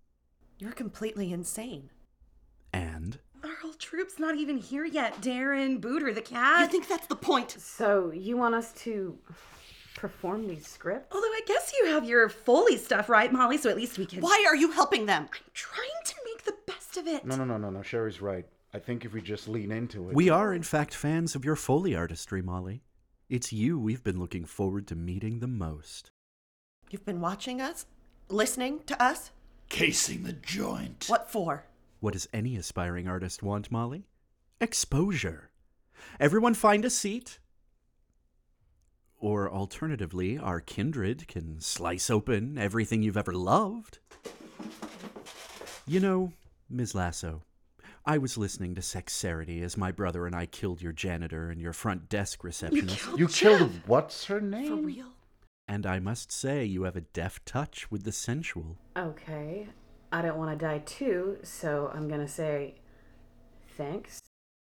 You're 0.57 0.71
completely 0.71 1.33
insane. 1.33 1.89
And 2.71 3.19
troupe's 3.81 4.19
not 4.19 4.35
even 4.35 4.57
here 4.57 4.85
yet. 4.85 5.21
Darren, 5.21 5.81
Booter, 5.81 6.13
the 6.13 6.21
cat. 6.21 6.61
You 6.61 6.67
think 6.67 6.87
that's 6.87 7.07
the 7.07 7.15
point? 7.15 7.51
So, 7.51 8.11
you 8.11 8.37
want 8.37 8.55
us 8.55 8.71
to 8.83 9.17
perform 9.95 10.47
these 10.47 10.67
scripts? 10.67 11.13
Although 11.13 11.27
I 11.27 11.41
guess 11.45 11.73
you 11.77 11.87
have 11.87 12.05
your 12.05 12.29
Foley 12.29 12.77
stuff, 12.77 13.09
right, 13.09 13.31
Molly? 13.31 13.57
So 13.57 13.69
at 13.69 13.75
least 13.75 13.97
we 13.97 14.05
can. 14.05 14.21
Why 14.21 14.45
are 14.47 14.55
you 14.55 14.71
helping 14.71 15.05
them? 15.05 15.23
I'm 15.23 15.51
trying 15.53 15.89
to 16.05 16.15
make 16.25 16.43
the 16.43 16.55
best 16.65 16.97
of 16.97 17.07
it. 17.07 17.25
No, 17.25 17.35
no, 17.35 17.43
no, 17.43 17.57
no, 17.57 17.69
no. 17.69 17.79
Cherie's 17.79 18.21
right. 18.21 18.45
I 18.73 18.79
think 18.79 19.03
if 19.03 19.13
we 19.13 19.21
just 19.21 19.47
lean 19.47 19.71
into 19.71 20.09
it. 20.09 20.15
we 20.15 20.29
are, 20.29 20.53
in 20.53 20.63
fact, 20.63 20.93
fans 20.93 21.35
of 21.35 21.43
your 21.43 21.55
Foley 21.57 21.93
artistry, 21.93 22.41
Molly. 22.41 22.83
It's 23.29 23.51
you 23.51 23.77
we've 23.77 24.03
been 24.03 24.19
looking 24.19 24.45
forward 24.45 24.87
to 24.87 24.95
meeting 24.95 25.39
the 25.39 25.47
most. 25.47 26.11
You've 26.89 27.05
been 27.05 27.21
watching 27.21 27.61
us? 27.61 27.85
Listening 28.29 28.81
to 28.87 29.01
us? 29.01 29.31
Casing 29.69 30.23
the 30.23 30.33
joint. 30.33 31.05
What 31.07 31.29
for? 31.29 31.65
What 32.01 32.13
does 32.13 32.27
any 32.33 32.57
aspiring 32.57 33.07
artist 33.07 33.43
want, 33.43 33.71
Molly? 33.71 34.07
Exposure. 34.59 35.51
Everyone 36.19 36.55
find 36.55 36.83
a 36.83 36.89
seat. 36.89 37.37
Or 39.19 39.47
alternatively, 39.51 40.35
our 40.35 40.59
kindred 40.59 41.27
can 41.27 41.61
slice 41.61 42.09
open 42.09 42.57
everything 42.57 43.03
you've 43.03 43.17
ever 43.17 43.33
loved. 43.33 43.99
You 45.85 45.99
know, 45.99 46.33
Ms. 46.71 46.95
Lasso, 46.95 47.43
I 48.03 48.17
was 48.17 48.35
listening 48.35 48.73
to 48.75 48.81
Sexarity 48.81 49.61
as 49.61 49.77
my 49.77 49.91
brother 49.91 50.25
and 50.25 50.35
I 50.35 50.47
killed 50.47 50.81
your 50.81 50.93
janitor 50.93 51.51
and 51.51 51.61
your 51.61 51.73
front 51.73 52.09
desk 52.09 52.43
receptionist. 52.43 52.99
You 52.99 53.05
killed, 53.05 53.19
You 53.19 53.27
killed 53.27 53.71
what's 53.85 54.25
her 54.25 54.41
name? 54.41 54.67
For 54.69 54.75
real? 54.87 55.13
And 55.67 55.85
I 55.85 55.99
must 55.99 56.31
say, 56.31 56.65
you 56.65 56.83
have 56.83 56.95
a 56.95 57.01
deft 57.01 57.45
touch 57.45 57.91
with 57.91 58.05
the 58.05 58.11
sensual. 58.11 58.77
Okay. 58.97 59.67
I 60.11 60.21
don't 60.21 60.37
want 60.37 60.51
to 60.51 60.65
die 60.65 60.79
too, 60.79 61.37
so 61.43 61.91
I'm 61.93 62.07
gonna 62.09 62.27
say 62.27 62.75
thanks. 63.77 64.21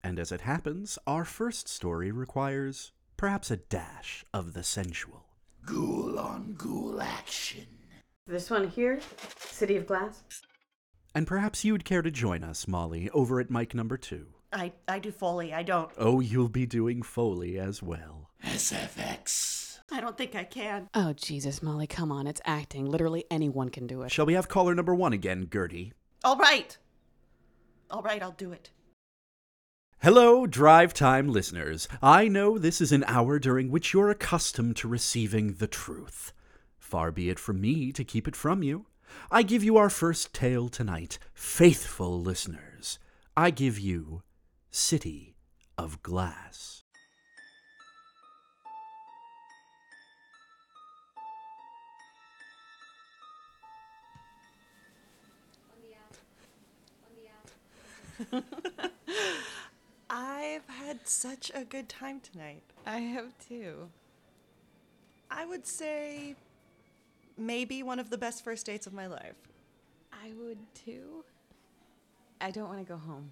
And 0.04 0.20
as 0.20 0.32
it 0.32 0.42
happens, 0.42 0.98
our 1.06 1.26
first 1.26 1.68
story 1.68 2.12
requires 2.12 2.92
perhaps 3.18 3.52
a 3.52 3.58
dash 3.58 4.26
of 4.34 4.54
the 4.54 4.64
sensual. 4.64 5.26
Ghoul 5.66 6.18
on 6.18 6.56
ghoul 6.58 7.02
action. 7.02 7.68
This 8.28 8.50
one 8.50 8.68
here, 8.70 9.00
City 9.38 9.76
of 9.76 9.86
Glass. 9.86 10.24
And 11.14 11.28
perhaps 11.28 11.66
you'd 11.66 11.86
care 11.86 12.02
to 12.02 12.10
join 12.12 12.44
us, 12.44 12.68
Molly, 12.68 13.10
over 13.12 13.40
at 13.40 13.52
mic 13.52 13.76
number 13.76 13.98
two. 13.98 14.28
I, 14.54 14.72
I 14.88 15.00
do 15.00 15.12
Foley. 15.12 15.54
I 15.54 15.64
don't. 15.64 15.90
Oh, 15.98 16.20
you'll 16.20 16.50
be 16.50 16.66
doing 16.66 17.02
Foley 17.02 17.60
as 17.60 17.82
well. 17.84 18.30
SFX. 18.44 19.61
I 19.92 20.00
don't 20.00 20.18
think 20.18 20.36
I 20.36 20.46
can. 20.46 20.90
Oh, 20.94 21.14
Jesus, 21.14 21.62
Molly, 21.62 21.86
come 21.86 22.12
on. 22.12 22.26
It's 22.26 22.42
acting. 22.46 22.86
Literally 22.86 23.26
anyone 23.30 23.70
can 23.70 23.88
do 23.88 24.04
it. 24.04 24.12
Shall 24.12 24.26
we 24.26 24.34
have 24.34 24.48
caller 24.48 24.74
number 24.74 24.96
one 24.96 25.12
again, 25.14 25.50
Gertie? 25.52 25.94
All 26.24 26.38
right. 26.38 26.78
All 27.90 28.02
right, 28.02 28.24
I'll 28.24 28.32
do 28.32 28.52
it. 28.52 28.72
Hello, 30.02 30.48
Drive 30.48 30.94
Time 30.94 31.28
listeners. 31.28 31.88
I 32.02 32.28
know 32.28 32.58
this 32.58 32.82
is 32.82 32.92
an 32.92 33.04
hour 33.06 33.38
during 33.38 33.70
which 33.70 33.94
you're 33.94 34.10
accustomed 34.10 34.76
to 34.78 34.88
receiving 34.88 35.56
the 35.56 35.68
truth. 35.68 36.32
Far 36.80 37.12
be 37.12 37.30
it 37.30 37.38
from 37.38 37.62
me 37.62 37.92
to 37.92 38.04
keep 38.04 38.28
it 38.28 38.36
from 38.36 38.64
you. 38.64 38.86
I 39.30 39.44
give 39.44 39.64
you 39.64 39.78
our 39.78 39.90
first 39.90 40.34
tale 40.34 40.70
tonight, 40.70 41.20
faithful 41.34 42.20
listeners. 42.20 42.98
I 43.36 43.52
give 43.52 43.78
you 43.78 44.24
City 44.72 45.36
of 45.78 46.02
Glass. 46.02 46.81
I've 60.10 60.68
had 60.68 61.08
such 61.08 61.52
a 61.54 61.64
good 61.64 61.88
time 61.88 62.20
tonight. 62.20 62.64
I 62.86 62.98
have 63.00 63.34
too. 63.48 63.90
I 65.30 65.46
would 65.46 65.66
say 65.66 66.36
maybe 67.38 67.82
one 67.84 68.00
of 68.00 68.10
the 68.10 68.18
best 68.18 68.44
first 68.44 68.66
dates 68.66 68.88
of 68.88 68.94
my 68.94 69.08
life. 69.08 69.36
I 70.12 70.34
would 70.38 70.58
too. 70.76 71.24
I 72.42 72.52
don't 72.52 72.68
want 72.68 72.80
to 72.80 72.86
go 72.86 72.98
home. 72.98 73.32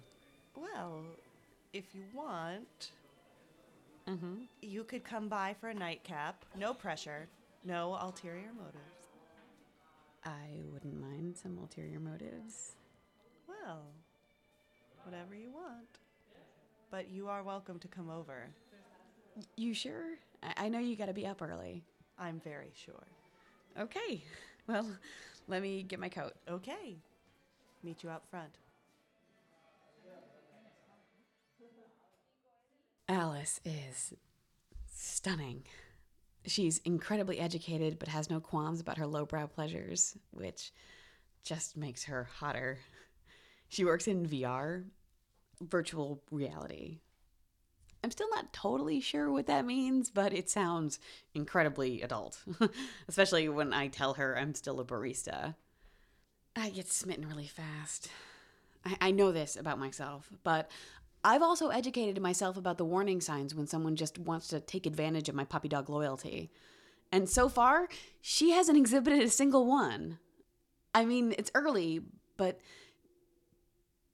Well, 0.56 1.02
if 1.72 1.94
you 1.94 2.02
want, 2.14 2.90
Mm-hmm. 4.08 4.44
you 4.62 4.82
could 4.82 5.04
come 5.04 5.28
by 5.28 5.54
for 5.60 5.68
a 5.68 5.74
nightcap. 5.74 6.44
No 6.58 6.74
pressure, 6.74 7.28
no 7.64 7.96
ulterior 8.00 8.50
motives. 8.56 9.06
I 10.24 10.62
wouldn't 10.72 10.98
mind 11.00 11.36
some 11.36 11.56
ulterior 11.58 12.00
motives. 12.00 12.72
Well, 13.46 13.82
whatever 15.04 15.34
you 15.34 15.50
want. 15.50 15.86
But 16.90 17.10
you 17.10 17.28
are 17.28 17.42
welcome 17.42 17.78
to 17.78 17.88
come 17.88 18.10
over. 18.10 18.48
You 19.56 19.74
sure? 19.74 20.16
I, 20.42 20.66
I 20.66 20.68
know 20.68 20.78
you 20.78 20.96
got 20.96 21.06
to 21.06 21.12
be 21.12 21.26
up 21.26 21.40
early. 21.42 21.84
I'm 22.18 22.40
very 22.40 22.72
sure. 22.74 23.06
Okay. 23.78 24.22
Well, 24.66 24.86
let 25.48 25.62
me 25.62 25.82
get 25.82 25.98
my 25.98 26.08
coat. 26.08 26.34
Okay. 26.48 26.96
Meet 27.82 28.04
you 28.04 28.10
out 28.10 28.22
front. 28.30 28.52
Alice 33.08 33.60
is 33.64 34.14
stunning. 34.94 35.64
She's 36.46 36.78
incredibly 36.84 37.40
educated, 37.40 37.98
but 37.98 38.06
has 38.06 38.30
no 38.30 38.38
qualms 38.38 38.80
about 38.80 38.98
her 38.98 39.06
lowbrow 39.08 39.48
pleasures, 39.48 40.16
which 40.30 40.70
just 41.42 41.76
makes 41.76 42.04
her 42.04 42.28
hotter. 42.38 42.78
She 43.70 43.84
works 43.84 44.08
in 44.08 44.26
VR, 44.26 44.84
virtual 45.62 46.22
reality. 46.30 46.98
I'm 48.02 48.10
still 48.10 48.28
not 48.30 48.52
totally 48.52 49.00
sure 49.00 49.30
what 49.30 49.46
that 49.46 49.64
means, 49.64 50.10
but 50.10 50.32
it 50.32 50.50
sounds 50.50 50.98
incredibly 51.34 52.02
adult, 52.02 52.42
especially 53.08 53.48
when 53.48 53.72
I 53.72 53.86
tell 53.86 54.14
her 54.14 54.36
I'm 54.36 54.54
still 54.54 54.80
a 54.80 54.84
barista. 54.84 55.54
I 56.56 56.70
get 56.70 56.88
smitten 56.88 57.28
really 57.28 57.46
fast. 57.46 58.08
I, 58.84 58.96
I 59.00 59.10
know 59.12 59.30
this 59.30 59.54
about 59.54 59.78
myself, 59.78 60.28
but 60.42 60.68
I've 61.22 61.42
also 61.42 61.68
educated 61.68 62.20
myself 62.20 62.56
about 62.56 62.76
the 62.76 62.84
warning 62.84 63.20
signs 63.20 63.54
when 63.54 63.68
someone 63.68 63.94
just 63.94 64.18
wants 64.18 64.48
to 64.48 64.58
take 64.58 64.84
advantage 64.84 65.28
of 65.28 65.36
my 65.36 65.44
puppy 65.44 65.68
dog 65.68 65.88
loyalty. 65.88 66.50
And 67.12 67.28
so 67.28 67.48
far, 67.48 67.88
she 68.20 68.50
hasn't 68.50 68.78
exhibited 68.78 69.22
a 69.22 69.30
single 69.30 69.64
one. 69.64 70.18
I 70.92 71.04
mean, 71.04 71.34
it's 71.38 71.52
early, 71.54 72.00
but 72.36 72.58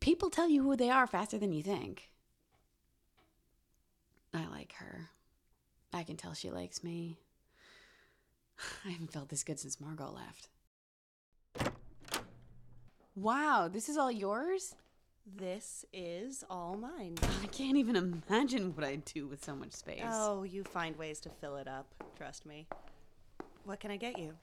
people 0.07 0.31
tell 0.31 0.49
you 0.49 0.63
who 0.63 0.77
they 0.77 0.89
are 0.89 1.09
faster 1.09 1.37
than 1.37 1.53
you 1.53 1.65
think. 1.65 2.11
I 4.33 4.47
like 4.47 4.73
her. 4.75 5.11
I 5.93 6.05
can 6.05 6.17
tell 6.17 6.33
she 6.33 6.49
likes 6.49 6.85
me. 6.85 7.19
I 8.85 8.91
haven't 8.91 9.13
felt 9.13 9.31
this 9.31 9.43
good 9.43 9.59
since 9.59 9.81
Margot 9.81 10.15
left. 10.15 10.49
Wow, 13.17 13.69
this 13.69 13.89
is 13.89 13.97
all 13.97 14.13
yours? 14.13 14.77
This 15.27 15.85
is 15.93 16.45
all 16.49 16.77
mine. 16.77 17.17
I 17.43 17.49
can't 17.49 17.77
even 17.77 17.97
imagine 17.97 18.77
what 18.77 18.87
I'd 18.87 19.05
do 19.07 19.27
with 19.27 19.45
so 19.45 19.57
much 19.57 19.73
space. 19.73 20.05
Oh, 20.07 20.45
you 20.45 20.63
find 20.63 20.97
ways 20.97 21.19
to 21.21 21.31
fill 21.41 21.57
it 21.57 21.67
up. 21.67 21.93
Trust 22.17 22.47
me. 22.47 22.69
What 23.65 23.81
can 23.81 23.91
I 23.91 23.97
get 23.97 24.21
you? 24.21 24.35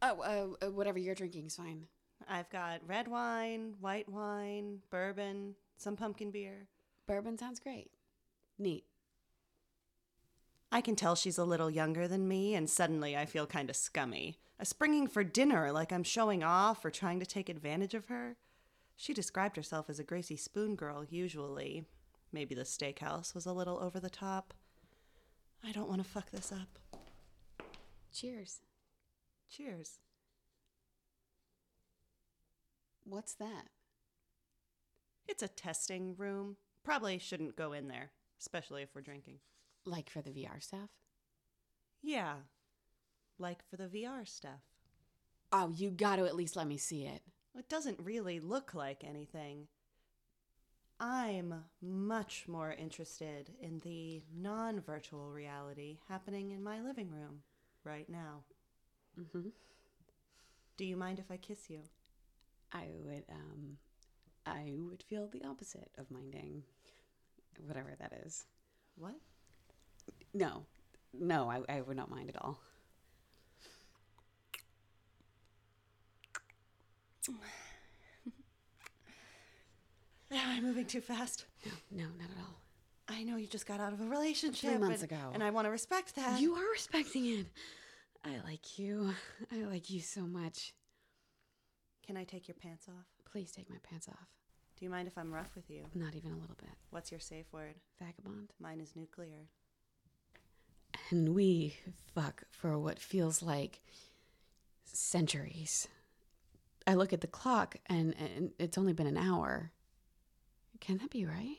Oh, 0.00 0.56
uh, 0.62 0.66
uh, 0.66 0.70
whatever 0.70 0.98
you're 0.98 1.14
drinking 1.14 1.44
is 1.44 1.56
fine. 1.56 1.88
I've 2.28 2.50
got 2.50 2.80
red 2.86 3.08
wine, 3.08 3.74
white 3.80 4.08
wine, 4.08 4.80
bourbon, 4.90 5.54
some 5.76 5.96
pumpkin 5.96 6.30
beer. 6.30 6.66
Bourbon 7.06 7.38
sounds 7.38 7.60
great. 7.60 7.90
Neat. 8.58 8.84
I 10.72 10.80
can 10.80 10.96
tell 10.96 11.14
she's 11.14 11.38
a 11.38 11.44
little 11.44 11.70
younger 11.70 12.08
than 12.08 12.26
me, 12.26 12.54
and 12.54 12.68
suddenly 12.68 13.16
I 13.16 13.26
feel 13.26 13.46
kind 13.46 13.70
of 13.70 13.76
scummy. 13.76 14.38
A 14.58 14.64
springing 14.64 15.06
for 15.06 15.22
dinner 15.22 15.70
like 15.70 15.92
I'm 15.92 16.02
showing 16.02 16.42
off 16.42 16.84
or 16.84 16.90
trying 16.90 17.20
to 17.20 17.26
take 17.26 17.48
advantage 17.48 17.94
of 17.94 18.06
her. 18.06 18.36
She 18.96 19.12
described 19.12 19.56
herself 19.56 19.88
as 19.88 19.98
a 19.98 20.04
greasy 20.04 20.36
spoon 20.36 20.74
girl, 20.74 21.04
usually. 21.08 21.84
Maybe 22.32 22.54
the 22.54 22.62
steakhouse 22.62 23.34
was 23.34 23.46
a 23.46 23.52
little 23.52 23.78
over 23.78 24.00
the 24.00 24.10
top. 24.10 24.54
I 25.64 25.72
don't 25.72 25.88
want 25.88 26.02
to 26.02 26.08
fuck 26.08 26.30
this 26.30 26.50
up. 26.50 26.78
Cheers. 28.12 28.60
Cheers. 29.50 29.98
What's 33.08 33.34
that? 33.34 33.68
It's 35.28 35.42
a 35.42 35.48
testing 35.48 36.16
room. 36.16 36.56
Probably 36.82 37.18
shouldn't 37.18 37.56
go 37.56 37.72
in 37.72 37.86
there, 37.86 38.10
especially 38.40 38.82
if 38.82 38.88
we're 38.94 39.00
drinking. 39.00 39.38
Like 39.84 40.10
for 40.10 40.22
the 40.22 40.30
VR 40.30 40.60
stuff? 40.60 40.90
Yeah. 42.02 42.34
Like 43.38 43.58
for 43.70 43.76
the 43.76 43.84
VR 43.84 44.26
stuff. 44.26 44.60
Oh, 45.52 45.72
you 45.76 45.90
got 45.90 46.16
to 46.16 46.26
at 46.26 46.34
least 46.34 46.56
let 46.56 46.66
me 46.66 46.78
see 46.78 47.04
it. 47.04 47.22
It 47.56 47.68
doesn't 47.68 48.00
really 48.02 48.40
look 48.40 48.74
like 48.74 49.04
anything. 49.04 49.68
I'm 50.98 51.64
much 51.80 52.46
more 52.48 52.72
interested 52.72 53.52
in 53.60 53.78
the 53.84 54.22
non 54.34 54.80
virtual 54.80 55.30
reality 55.30 55.98
happening 56.08 56.50
in 56.50 56.62
my 56.62 56.80
living 56.80 57.10
room 57.10 57.42
right 57.84 58.08
now. 58.08 58.42
Mm-hmm. 59.18 59.50
Do 60.76 60.84
you 60.84 60.96
mind 60.96 61.20
if 61.20 61.30
I 61.30 61.36
kiss 61.36 61.70
you? 61.70 61.82
I 62.72 62.86
would, 63.04 63.24
um, 63.30 63.78
I 64.44 64.74
would 64.78 65.02
feel 65.02 65.28
the 65.28 65.44
opposite 65.46 65.90
of 65.98 66.10
minding. 66.10 66.62
Whatever 67.66 67.94
that 67.98 68.12
is. 68.24 68.44
What? 68.96 69.14
No. 70.34 70.64
No, 71.18 71.50
I, 71.50 71.60
I 71.68 71.80
would 71.80 71.96
not 71.96 72.10
mind 72.10 72.28
at 72.28 72.36
all. 72.42 72.58
Am 80.30 80.48
I 80.48 80.60
moving 80.60 80.84
too 80.84 81.00
fast? 81.00 81.46
No, 81.64 81.72
no, 81.90 82.04
not 82.18 82.30
at 82.30 82.38
all. 82.38 82.60
I 83.08 83.22
know 83.22 83.36
you 83.36 83.46
just 83.46 83.66
got 83.66 83.80
out 83.80 83.92
of 83.92 84.00
a 84.00 84.04
relationship. 84.04 84.70
Three 84.70 84.78
months 84.78 85.02
and, 85.02 85.12
ago. 85.12 85.30
And 85.32 85.42
I 85.42 85.50
want 85.50 85.66
to 85.66 85.70
respect 85.70 86.16
that. 86.16 86.40
You 86.40 86.54
are 86.54 86.70
respecting 86.72 87.26
it. 87.26 87.46
I 88.24 88.38
like 88.44 88.78
you. 88.78 89.14
I 89.52 89.64
like 89.64 89.88
you 89.90 90.00
so 90.00 90.22
much. 90.22 90.74
Can 92.06 92.16
I 92.16 92.24
take 92.24 92.46
your 92.46 92.54
pants 92.54 92.86
off? 92.88 93.06
Please 93.24 93.50
take 93.50 93.68
my 93.68 93.76
pants 93.82 94.08
off. 94.08 94.28
Do 94.78 94.84
you 94.84 94.90
mind 94.90 95.08
if 95.08 95.16
I'm 95.18 95.32
rough 95.32 95.54
with 95.56 95.68
you? 95.68 95.84
Not 95.94 96.14
even 96.14 96.32
a 96.32 96.36
little 96.36 96.56
bit. 96.58 96.70
What's 96.90 97.10
your 97.10 97.20
safe 97.20 97.46
word? 97.52 97.74
Vagabond. 97.98 98.52
Mine 98.60 98.80
is 98.80 98.94
nuclear. 98.94 99.48
And 101.10 101.34
we 101.34 101.76
fuck 102.14 102.44
for 102.50 102.78
what 102.78 102.98
feels 102.98 103.42
like 103.42 103.80
centuries. 104.84 105.88
I 106.86 106.94
look 106.94 107.12
at 107.12 107.20
the 107.20 107.26
clock 107.26 107.76
and, 107.86 108.14
and 108.18 108.52
it's 108.58 108.78
only 108.78 108.92
been 108.92 109.06
an 109.06 109.16
hour. 109.16 109.72
Can 110.80 110.98
that 110.98 111.10
be 111.10 111.24
right? 111.24 111.58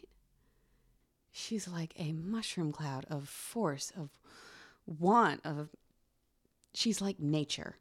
She's 1.32 1.68
like 1.68 1.94
a 1.98 2.14
mushroom 2.14 2.72
cloud 2.72 3.06
of 3.10 3.28
force, 3.28 3.92
of 3.98 4.10
want, 4.86 5.42
of. 5.46 5.70
She's 6.74 7.02
like 7.02 7.20
nature, 7.20 7.78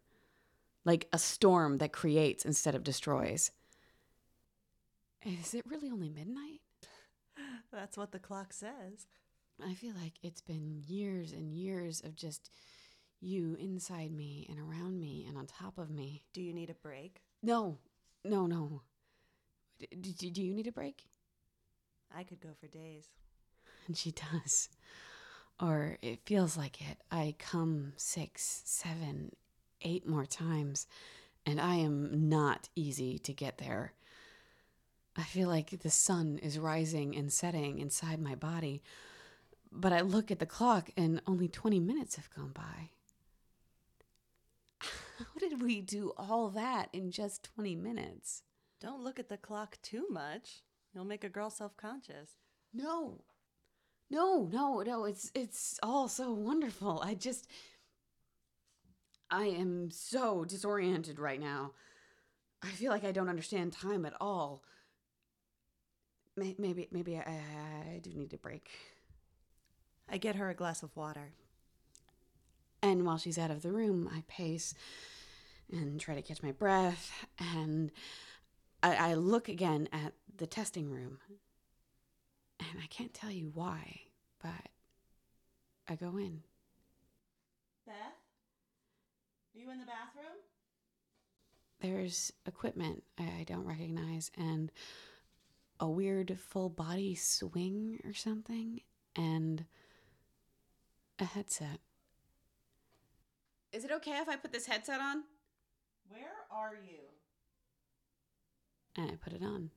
like 0.86 1.08
a 1.12 1.18
storm 1.18 1.78
that 1.78 1.92
creates 1.92 2.46
instead 2.46 2.74
of 2.74 2.84
destroys. 2.84 3.50
Is 5.24 5.52
it 5.52 5.66
really 5.66 5.90
only 5.90 6.08
midnight? 6.08 6.60
That's 7.72 7.98
what 7.98 8.12
the 8.12 8.20
clock 8.20 8.52
says. 8.52 9.06
I 9.62 9.74
feel 9.74 9.94
like 10.00 10.12
it's 10.22 10.40
been 10.40 10.82
years 10.86 11.32
and 11.32 11.52
years 11.52 12.00
of 12.04 12.14
just 12.14 12.50
you 13.20 13.56
inside 13.58 14.12
me 14.12 14.46
and 14.48 14.60
around 14.60 15.00
me 15.00 15.24
and 15.28 15.36
on 15.36 15.46
top 15.46 15.76
of 15.76 15.90
me. 15.90 16.22
Do 16.32 16.40
you 16.40 16.54
need 16.54 16.70
a 16.70 16.74
break? 16.74 17.22
No, 17.42 17.78
no, 18.24 18.46
no. 18.46 18.82
D- 19.80 20.12
d- 20.12 20.30
do 20.30 20.42
you 20.42 20.54
need 20.54 20.68
a 20.68 20.72
break? 20.72 21.04
I 22.14 22.22
could 22.22 22.40
go 22.40 22.50
for 22.60 22.68
days. 22.68 23.08
And 23.88 23.96
she 23.96 24.12
does. 24.12 24.68
Or 25.60 25.98
it 26.02 26.20
feels 26.26 26.56
like 26.56 26.80
it. 26.80 26.98
I 27.10 27.34
come 27.38 27.92
six, 27.96 28.62
seven, 28.64 29.32
eight 29.86 30.06
more 30.06 30.26
times, 30.26 30.86
and 31.46 31.58
I 31.58 31.76
am 31.76 32.28
not 32.28 32.68
easy 32.76 33.18
to 33.20 33.32
get 33.32 33.56
there. 33.56 33.94
I 35.16 35.22
feel 35.22 35.48
like 35.48 35.80
the 35.80 35.90
sun 35.90 36.38
is 36.42 36.58
rising 36.58 37.16
and 37.16 37.32
setting 37.32 37.78
inside 37.78 38.20
my 38.20 38.34
body. 38.34 38.82
But 39.72 39.92
I 39.92 40.02
look 40.02 40.30
at 40.30 40.40
the 40.40 40.46
clock 40.46 40.90
and 40.96 41.22
only 41.26 41.48
20 41.48 41.80
minutes 41.80 42.16
have 42.16 42.30
gone 42.34 42.52
by. 42.54 42.90
How 45.18 45.38
did 45.38 45.62
we 45.62 45.80
do 45.80 46.12
all 46.18 46.50
that 46.50 46.90
in 46.92 47.10
just 47.10 47.48
20 47.54 47.76
minutes? 47.76 48.42
Don't 48.80 49.02
look 49.02 49.18
at 49.18 49.28
the 49.28 49.38
clock 49.38 49.78
too 49.82 50.06
much. 50.10 50.62
You'll 50.94 51.04
make 51.04 51.24
a 51.24 51.30
girl 51.30 51.50
self 51.50 51.76
conscious. 51.76 52.36
No. 52.74 53.22
No, 54.10 54.48
no, 54.52 54.82
no. 54.82 55.04
It's 55.04 55.30
it's 55.34 55.78
all 55.82 56.08
so 56.08 56.32
wonderful. 56.32 57.00
I 57.02 57.14
just 57.14 57.48
I 59.30 59.46
am 59.46 59.90
so 59.90 60.44
disoriented 60.44 61.18
right 61.18 61.40
now. 61.40 61.72
I 62.62 62.68
feel 62.68 62.90
like 62.90 63.04
I 63.04 63.12
don't 63.12 63.28
understand 63.28 63.72
time 63.72 64.06
at 64.06 64.14
all. 64.20 64.62
Maybe 66.36 66.88
maybe 66.90 67.16
I, 67.16 67.40
I 67.94 67.98
do 67.98 68.10
need 68.10 68.32
a 68.34 68.38
break. 68.38 68.70
I 70.08 70.18
get 70.18 70.36
her 70.36 70.50
a 70.50 70.54
glass 70.54 70.82
of 70.82 70.94
water. 70.94 71.32
And 72.82 73.04
while 73.04 73.18
she's 73.18 73.38
out 73.38 73.50
of 73.50 73.62
the 73.62 73.72
room, 73.72 74.08
I 74.12 74.22
pace 74.28 74.74
and 75.72 75.98
try 75.98 76.14
to 76.14 76.22
catch 76.22 76.42
my 76.42 76.52
breath. 76.52 77.10
And 77.38 77.90
I, 78.82 79.10
I 79.10 79.14
look 79.14 79.48
again 79.48 79.88
at 79.92 80.12
the 80.36 80.46
testing 80.46 80.90
room. 80.90 81.18
And 82.60 82.80
I 82.82 82.86
can't 82.86 83.12
tell 83.12 83.30
you 83.30 83.50
why, 83.52 84.02
but 84.42 84.68
I 85.88 85.94
go 85.96 86.16
in. 86.16 86.42
Beth? 87.86 87.94
Are 89.56 89.58
you 89.58 89.70
in 89.70 89.80
the 89.80 89.86
bathroom? 89.86 90.36
There's 91.80 92.30
equipment 92.44 93.04
I 93.18 93.22
I 93.40 93.44
don't 93.44 93.64
recognize 93.64 94.30
and 94.36 94.70
a 95.80 95.88
weird 95.88 96.38
full 96.38 96.68
body 96.68 97.14
swing 97.14 98.00
or 98.04 98.12
something 98.12 98.80
and 99.14 99.64
a 101.18 101.24
headset. 101.24 101.80
Is 103.72 103.84
it 103.84 103.90
okay 103.92 104.18
if 104.18 104.28
I 104.28 104.36
put 104.36 104.52
this 104.52 104.66
headset 104.66 105.00
on? 105.00 105.24
Where 106.08 106.34
are 106.50 106.74
you? 106.74 107.00
And 108.96 109.10
I 109.10 109.14
put 109.14 109.32
it 109.32 109.42
on. 109.42 109.70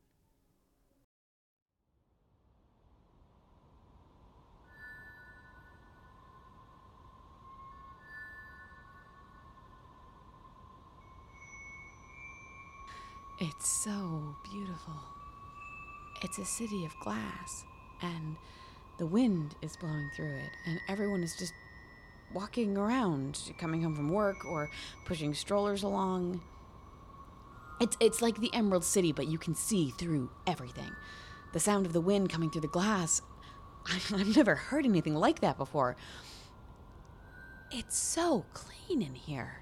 It's 13.41 13.69
so 13.69 14.35
beautiful. 14.51 14.95
It's 16.21 16.37
a 16.39 16.43
city 16.43 16.83
of 16.83 16.91
glass, 16.99 17.63
and 18.01 18.35
the 18.97 19.05
wind 19.05 19.55
is 19.61 19.77
blowing 19.77 20.09
through 20.13 20.35
it, 20.35 20.51
and 20.65 20.81
everyone 20.89 21.23
is 21.23 21.37
just 21.37 21.53
walking 22.33 22.77
around, 22.77 23.53
coming 23.57 23.81
home 23.81 23.95
from 23.95 24.09
work 24.09 24.43
or 24.43 24.69
pushing 25.05 25.33
strollers 25.33 25.83
along. 25.83 26.41
It's 27.79 27.95
it's 28.01 28.21
like 28.21 28.41
the 28.41 28.53
Emerald 28.53 28.83
City, 28.83 29.13
but 29.13 29.27
you 29.27 29.37
can 29.37 29.55
see 29.55 29.91
through 29.91 30.29
everything. 30.45 30.91
The 31.53 31.61
sound 31.61 31.85
of 31.85 31.93
the 31.93 32.01
wind 32.01 32.29
coming 32.29 32.51
through 32.51 32.61
the 32.61 32.67
glass. 32.67 33.21
I've 33.85 34.35
never 34.35 34.55
heard 34.55 34.85
anything 34.85 35.15
like 35.15 35.39
that 35.39 35.57
before. 35.57 35.95
It's 37.71 37.97
so 37.97 38.43
clean 38.51 39.01
in 39.01 39.15
here. 39.15 39.61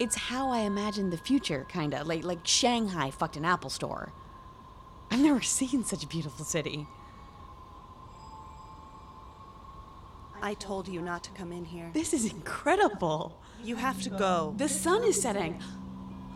It's 0.00 0.16
how 0.16 0.50
I 0.50 0.60
imagine 0.60 1.10
the 1.10 1.16
future, 1.16 1.64
kinda 1.68 2.04
like 2.04 2.24
like 2.24 2.46
Shanghai 2.46 3.10
fucked 3.10 3.36
an 3.36 3.44
Apple 3.44 3.70
store. 3.70 4.12
I've 5.10 5.20
never 5.20 5.42
seen 5.58 5.84
such 5.84 6.04
a 6.04 6.06
beautiful 6.06 6.44
city. 6.44 6.86
I 10.40 10.54
told 10.54 10.86
you 10.86 11.00
not 11.02 11.24
to 11.24 11.30
come 11.32 11.50
in 11.50 11.64
here. 11.64 11.90
This 11.92 12.12
is 12.14 12.30
incredible. 12.30 13.40
You 13.62 13.74
have 13.74 14.00
to 14.02 14.10
go. 14.10 14.54
The 14.56 14.68
sun 14.68 15.02
is 15.02 15.20
setting. 15.20 15.60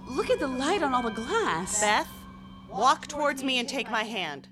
Look 0.08 0.28
at 0.28 0.40
the 0.40 0.48
light 0.48 0.82
on 0.82 0.92
all 0.92 1.02
the 1.04 1.10
glass. 1.10 1.80
Beth, 1.80 2.08
walk 2.68 3.06
towards 3.06 3.44
me 3.44 3.60
and 3.60 3.68
take 3.68 3.88
my 3.90 4.02
hand. 4.02 4.48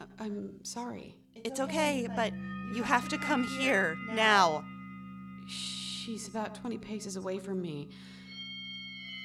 I- 0.00 0.24
I'm 0.24 0.64
sorry. 0.64 1.16
It's 1.34 1.58
okay, 1.58 2.08
but 2.14 2.32
you 2.76 2.84
have 2.84 3.08
to 3.08 3.18
come 3.18 3.42
here 3.44 3.96
now. 4.12 4.64
She's 6.08 6.26
about 6.26 6.54
20 6.54 6.78
paces 6.78 7.16
away 7.16 7.38
from 7.38 7.60
me. 7.60 7.90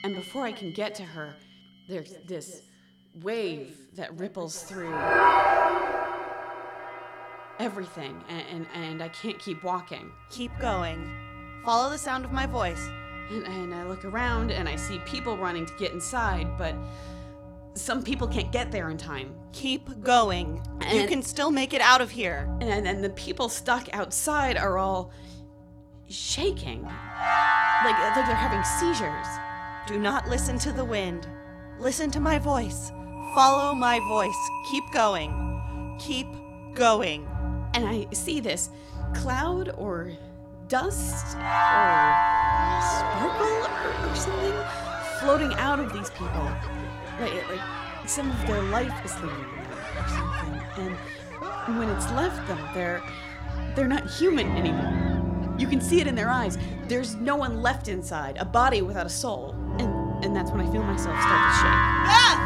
And 0.04 0.14
before 0.14 0.44
I 0.44 0.52
can 0.52 0.74
get 0.74 0.94
to 0.96 1.04
her, 1.04 1.34
there's 1.88 2.16
this 2.28 2.64
wave 3.22 3.78
that 3.96 4.14
ripples 4.20 4.64
through 4.64 4.94
everything, 7.58 8.22
and, 8.28 8.44
and, 8.52 8.68
and 8.76 9.02
I 9.02 9.08
can't 9.08 9.40
keep 9.40 9.64
walking. 9.64 10.12
Keep 10.30 10.60
going. 10.60 11.10
Follow 11.64 11.90
the 11.90 11.98
sound 11.98 12.26
of 12.26 12.34
my 12.34 12.46
voice. 12.46 12.86
And, 13.32 13.46
and 13.46 13.74
I 13.74 13.86
look 13.86 14.04
around 14.04 14.52
and 14.52 14.68
I 14.68 14.76
see 14.76 15.00
people 15.06 15.38
running 15.38 15.66
to 15.66 15.74
get 15.80 15.94
inside, 15.94 16.58
but 16.58 16.76
some 17.76 18.04
people 18.04 18.28
can't 18.28 18.52
get 18.52 18.74
there 18.74 18.90
in 18.90 18.98
time. 18.98 19.34
Keep 19.54 20.04
going. 20.04 20.62
you 20.92 21.08
can 21.08 21.22
still 21.22 21.50
make 21.50 21.74
it 21.74 21.80
out 21.80 22.02
of 22.02 22.12
here. 22.12 22.54
And, 22.60 22.86
and 22.86 23.02
the 23.02 23.12
people 23.12 23.48
stuck 23.48 23.88
outside 23.94 24.58
are 24.58 24.78
all 24.78 25.14
shaking. 26.14 26.84
Like, 26.84 27.98
like 27.98 28.16
they're 28.16 28.36
having 28.36 28.64
seizures. 28.64 29.28
Do 29.88 30.00
not 30.00 30.30
listen 30.30 30.58
to 30.60 30.72
the 30.72 30.86
wind. 30.86 31.28
Listen 31.80 32.12
to 32.12 32.20
my 32.20 32.40
voice. 32.40 32.92
Follow 33.36 33.74
my 33.74 34.00
voice. 34.08 34.36
Keep 34.70 34.92
going. 34.94 35.98
Keep 36.00 36.28
going. 36.76 37.28
And 37.74 37.88
I 37.88 38.08
see 38.14 38.40
this 38.40 38.70
cloud 39.16 39.74
or 39.78 40.12
dust 40.68 41.36
or 41.36 42.80
sparkle 42.82 43.68
or, 44.10 44.16
something 44.16 44.54
floating 45.20 45.54
out 45.56 45.80
of 45.80 45.92
these 45.92 46.10
people. 46.12 46.52
Like, 47.20 47.50
like 47.50 48.08
some 48.08 48.30
of 48.30 48.48
their 48.48 48.62
life 48.64 48.94
is 49.04 49.14
leaving 49.16 49.38
them 49.38 49.68
or 49.98 50.08
something. 50.08 50.98
And 51.68 51.80
when 51.80 51.90
it's 51.90 52.10
left 52.12 52.48
them, 52.48 52.60
they're 52.74 53.02
they're 53.76 53.88
not 53.88 54.10
human 54.10 54.48
anymore. 54.56 55.13
You 55.58 55.68
can 55.68 55.80
see 55.82 56.02
it 56.02 56.08
in 56.08 56.16
their 56.16 56.30
eyes. 56.30 56.58
There's 56.88 57.16
no 57.16 57.36
one 57.36 57.62
left 57.62 57.88
inside, 57.88 58.38
a 58.38 58.46
body 58.46 58.82
without 58.82 59.06
a 59.06 59.10
soul. 59.10 59.56
And 59.80 60.04
and 60.24 60.34
that's 60.34 60.52
when 60.52 60.62
I 60.62 60.72
feel 60.72 60.84
myself 60.84 61.20
start 61.22 61.52
to 61.52 61.58
shake. 61.60 61.82
Beth! 62.08 62.40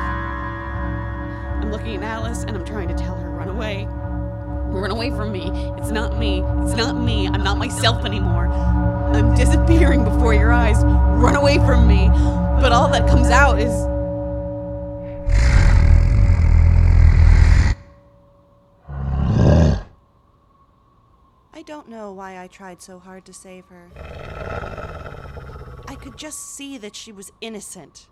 I'm 1.62 1.72
looking 1.72 1.96
at 1.96 2.04
Alice 2.04 2.43
and 2.43 2.58
I'm 2.58 2.65
trying 2.65 2.88
to 2.88 2.96
tell 2.96 3.15
her, 3.15 3.30
run 3.30 3.50
away. 3.50 3.86
Run 3.88 4.89
away 4.91 5.12
from 5.12 5.32
me. 5.32 5.52
It's 5.78 5.91
not 5.91 6.17
me. 6.17 6.41
It's 6.63 6.76
not 6.76 7.00
me. 7.00 7.28
I'm 7.28 7.43
not 7.43 7.58
myself 7.58 8.04
anymore. 8.04 8.48
I'm 8.48 9.36
disappearing 9.36 10.04
before 10.04 10.34
your 10.34 10.52
eyes. 10.52 10.84
Run 10.84 11.36
away 11.36 11.58
from 11.60 11.88
me. 11.88 12.10
But 12.60 12.72
all 12.72 12.89
that 12.89 13.08
comes 13.08 13.28
out 13.28 13.60
is. 13.60 13.96
Know 21.88 22.12
why 22.12 22.39
I 22.39 22.47
tried 22.47 22.82
so 22.82 23.00
hard 23.00 23.26
to 23.26 23.34
save 23.34 23.65
her. 23.67 23.89
I 25.88 25.95
could 25.95 26.17
just 26.17 26.56
see 26.56 26.78
that 26.78 26.95
she 26.95 27.12
was 27.12 27.32
innocent, 27.41 28.08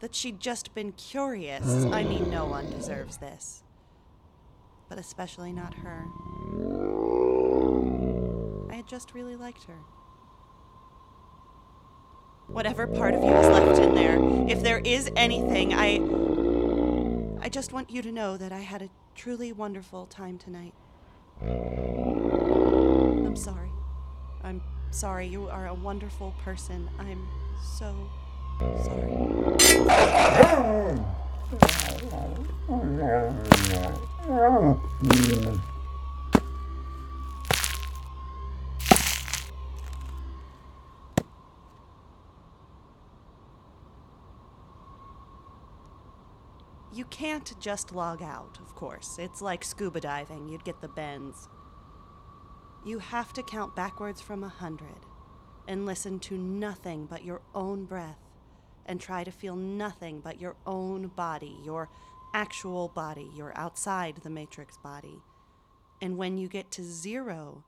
that 0.00 0.14
she'd 0.14 0.40
just 0.40 0.74
been 0.74 0.92
curious. 0.92 1.84
I 1.86 2.02
mean, 2.04 2.30
no 2.30 2.46
one 2.46 2.70
deserves 2.70 3.18
this, 3.18 3.62
but 4.88 4.98
especially 4.98 5.52
not 5.52 5.74
her. 5.74 6.04
I 8.70 8.76
had 8.76 8.88
just 8.88 9.14
really 9.14 9.36
liked 9.36 9.64
her. 9.64 9.78
Whatever 12.46 12.86
part 12.86 13.14
of 13.14 13.22
you 13.22 13.30
is 13.30 13.46
left 13.46 13.78
in 13.80 13.94
there, 13.94 14.18
if 14.48 14.62
there 14.62 14.78
is 14.78 15.10
anything, 15.16 15.74
I. 15.74 16.00
I 17.40 17.48
just 17.48 17.72
want 17.72 17.90
you 17.90 18.02
to 18.02 18.10
know 18.10 18.36
that 18.36 18.52
I 18.52 18.60
had 18.60 18.82
a 18.82 18.88
truly 19.14 19.52
wonderful 19.52 20.06
time 20.06 20.38
tonight. 20.38 20.74
Sorry. 24.90 25.26
You 25.26 25.48
are 25.48 25.66
a 25.68 25.74
wonderful 25.74 26.34
person. 26.44 26.88
I'm 26.98 27.26
so 27.62 27.94
sorry. 28.84 29.12
You 46.92 47.04
can't 47.04 47.54
just 47.60 47.92
log 47.92 48.22
out, 48.22 48.58
of 48.60 48.74
course. 48.74 49.18
It's 49.20 49.40
like 49.40 49.62
scuba 49.62 50.00
diving, 50.00 50.48
you'd 50.48 50.64
get 50.64 50.80
the 50.80 50.88
bends. 50.88 51.48
You 52.88 53.00
have 53.00 53.34
to 53.34 53.42
count 53.42 53.76
backwards 53.76 54.22
from 54.22 54.42
a 54.42 54.48
hundred 54.48 55.04
and 55.68 55.84
listen 55.84 56.18
to 56.20 56.38
nothing 56.38 57.04
but 57.04 57.22
your 57.22 57.42
own 57.54 57.84
breath 57.84 58.16
and 58.86 58.98
try 58.98 59.24
to 59.24 59.30
feel 59.30 59.56
nothing 59.56 60.22
but 60.22 60.40
your 60.40 60.56
own 60.66 61.08
body, 61.08 61.54
your 61.62 61.90
actual 62.32 62.88
body. 62.88 63.28
You're 63.36 63.52
outside 63.58 64.16
the 64.22 64.30
matrix 64.30 64.78
body. 64.78 65.18
And 66.00 66.16
when 66.16 66.38
you 66.38 66.48
get 66.48 66.70
to 66.70 66.82
zero, 66.82 67.66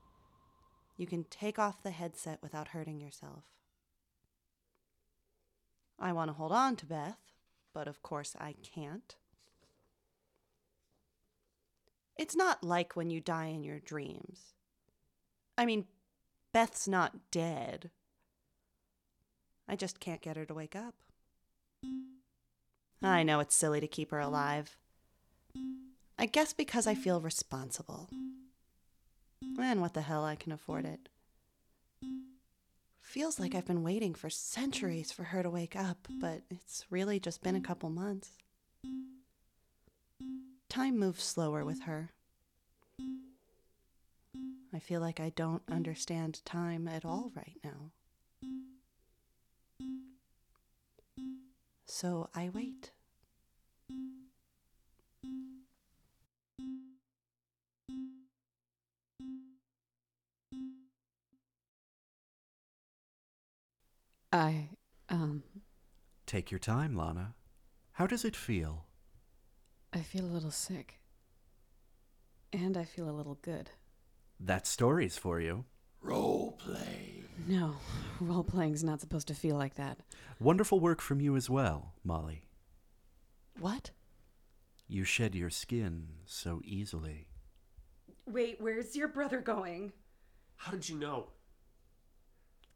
you 0.96 1.06
can 1.06 1.24
take 1.24 1.58
off 1.58 1.82
the 1.82 1.90
headset 1.90 2.38
without 2.40 2.68
hurting 2.68 2.98
yourself. 2.98 3.44
I 5.98 6.14
want 6.14 6.30
to 6.30 6.34
hold 6.34 6.52
on 6.52 6.76
to 6.76 6.86
Beth, 6.86 7.20
but 7.74 7.86
of 7.86 8.02
course 8.02 8.34
I 8.40 8.54
can't. 8.62 9.16
It's 12.16 12.34
not 12.34 12.64
like 12.64 12.96
when 12.96 13.10
you 13.10 13.20
die 13.20 13.48
in 13.48 13.62
your 13.62 13.80
dreams. 13.80 14.54
I 15.60 15.66
mean, 15.66 15.84
Beth's 16.54 16.88
not 16.88 17.30
dead. 17.30 17.90
I 19.68 19.76
just 19.76 20.00
can't 20.00 20.22
get 20.22 20.38
her 20.38 20.46
to 20.46 20.54
wake 20.54 20.74
up. 20.74 20.94
I 23.02 23.22
know 23.24 23.40
it's 23.40 23.54
silly 23.54 23.78
to 23.78 23.86
keep 23.86 24.10
her 24.10 24.20
alive. 24.20 24.78
I 26.18 26.24
guess 26.24 26.54
because 26.54 26.86
I 26.86 26.94
feel 26.94 27.20
responsible. 27.20 28.08
And 29.60 29.82
what 29.82 29.92
the 29.92 30.00
hell, 30.00 30.24
I 30.24 30.34
can 30.34 30.52
afford 30.52 30.86
it. 30.86 31.10
Feels 33.02 33.38
like 33.38 33.54
I've 33.54 33.66
been 33.66 33.82
waiting 33.82 34.14
for 34.14 34.30
centuries 34.30 35.12
for 35.12 35.24
her 35.24 35.42
to 35.42 35.50
wake 35.50 35.76
up, 35.76 36.08
but 36.22 36.40
it's 36.50 36.86
really 36.88 37.20
just 37.20 37.42
been 37.42 37.54
a 37.54 37.60
couple 37.60 37.90
months. 37.90 38.30
Time 40.70 40.98
moves 40.98 41.22
slower 41.22 41.66
with 41.66 41.82
her. 41.82 42.12
I 44.72 44.78
feel 44.78 45.00
like 45.00 45.18
I 45.20 45.30
don't 45.30 45.62
understand 45.70 46.44
time 46.44 46.86
at 46.86 47.04
all 47.04 47.32
right 47.34 47.56
now. 47.64 47.90
So 51.86 52.28
I 52.34 52.50
wait. 52.50 52.92
I, 64.32 64.68
um, 65.08 65.42
Take 66.26 66.52
your 66.52 66.60
time, 66.60 66.94
Lana. 66.94 67.34
How 67.94 68.06
does 68.06 68.24
it 68.24 68.36
feel? 68.36 68.86
I 69.92 69.98
feel 69.98 70.24
a 70.24 70.26
little 70.26 70.52
sick. 70.52 71.00
And 72.52 72.76
I 72.76 72.84
feel 72.84 73.10
a 73.10 73.12
little 73.12 73.38
good. 73.42 73.70
That 74.40 74.66
story's 74.66 75.18
for 75.18 75.38
you. 75.38 75.66
Role 76.00 76.52
play. 76.52 77.24
No, 77.46 77.76
role 78.20 78.42
playing's 78.42 78.82
not 78.82 79.00
supposed 79.00 79.28
to 79.28 79.34
feel 79.34 79.56
like 79.56 79.74
that. 79.74 79.98
Wonderful 80.40 80.80
work 80.80 81.02
from 81.02 81.20
you 81.20 81.36
as 81.36 81.50
well, 81.50 81.92
Molly. 82.02 82.42
What? 83.58 83.90
You 84.88 85.04
shed 85.04 85.34
your 85.34 85.50
skin 85.50 86.08
so 86.24 86.60
easily. 86.64 87.28
Wait, 88.26 88.56
where's 88.60 88.96
your 88.96 89.08
brother 89.08 89.40
going? 89.40 89.92
How 90.56 90.72
did 90.72 90.88
you 90.88 90.96
know? 90.96 91.28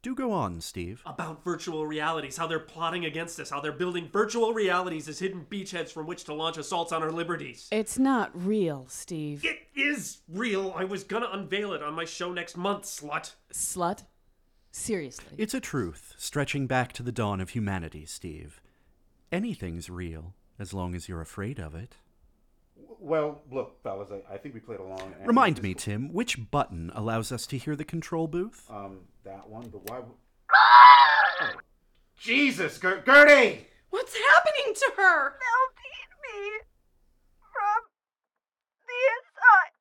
Do 0.05 0.14
go 0.14 0.33
on, 0.33 0.61
Steve. 0.61 1.03
About 1.07 1.43
virtual 1.43 1.87
realities, 1.87 2.37
how 2.37 2.47
they're 2.47 2.59
plotting 2.59 3.07
against 3.07 3.40
us, 3.40 3.49
how 3.49 3.61
they're 3.61 3.73
building 3.73 4.11
virtual 4.12 4.53
realities 4.53 5.09
as 5.09 5.19
hidden 5.19 5.47
beachheads 5.49 5.88
from 5.88 6.07
which 6.07 6.25
to 6.25 6.35
launch 6.35 6.59
assaults 6.59 6.93
on 6.93 7.03
our 7.03 7.11
liberties. 7.11 7.69
It's 7.73 7.99
not 7.99 8.31
real, 8.35 8.85
Steve. 8.90 9.43
It 9.43 9.61
is 9.75 10.19
real. 10.29 10.75
I 10.77 10.85
was 10.85 11.05
gonna 11.05 11.31
unveil 11.33 11.73
it 11.73 11.83
on 11.83 11.95
my 11.95 12.05
show 12.05 12.31
next 12.31 12.55
month, 12.55 12.83
slut. 12.83 13.33
Slut? 13.51 14.05
Seriously. 14.71 15.37
It's 15.38 15.55
a 15.55 15.61
truth 15.61 16.12
stretching 16.19 16.67
back 16.67 16.93
to 16.93 17.03
the 17.03 17.11
dawn 17.11 17.40
of 17.40 17.51
humanity, 17.51 18.05
Steve. 18.05 18.61
Anything's 19.33 19.88
real 19.88 20.35
as 20.59 20.75
long 20.75 20.95
as 20.95 21.09
you're 21.09 21.23
afraid 21.23 21.59
of 21.59 21.75
it. 21.75 21.97
Well, 23.05 23.43
look, 23.53 23.83
fellas, 23.83 24.09
I, 24.11 24.35
I 24.35 24.38
think 24.38 24.55
we 24.55 24.61
played 24.61 24.81
along. 24.81 25.14
and 25.19 25.27
Remind 25.27 25.62
me, 25.62 25.75
Tim, 25.75 26.11
which 26.11 26.51
button 26.51 26.90
allows 26.95 27.31
us 27.33 27.47
to 27.49 27.59
hear 27.59 27.77
the 27.77 27.85
control 27.85 28.27
booth? 28.27 28.67
Um, 28.71 29.01
that 29.25 29.47
one, 29.47 29.69
but 29.69 29.83
why? 29.90 29.97
w- 29.97 30.14
Oh, 30.57 31.51
Jesus, 32.19 32.79
Ger- 32.79 33.03
Gertie! 33.05 33.67
What's 33.90 34.17
happening 34.17 34.75
to 34.75 34.93
her? 34.97 35.35
Melting 35.35 36.11
me 36.23 36.51
from 37.53 37.83
the 38.87 38.99
inside. 39.12 39.73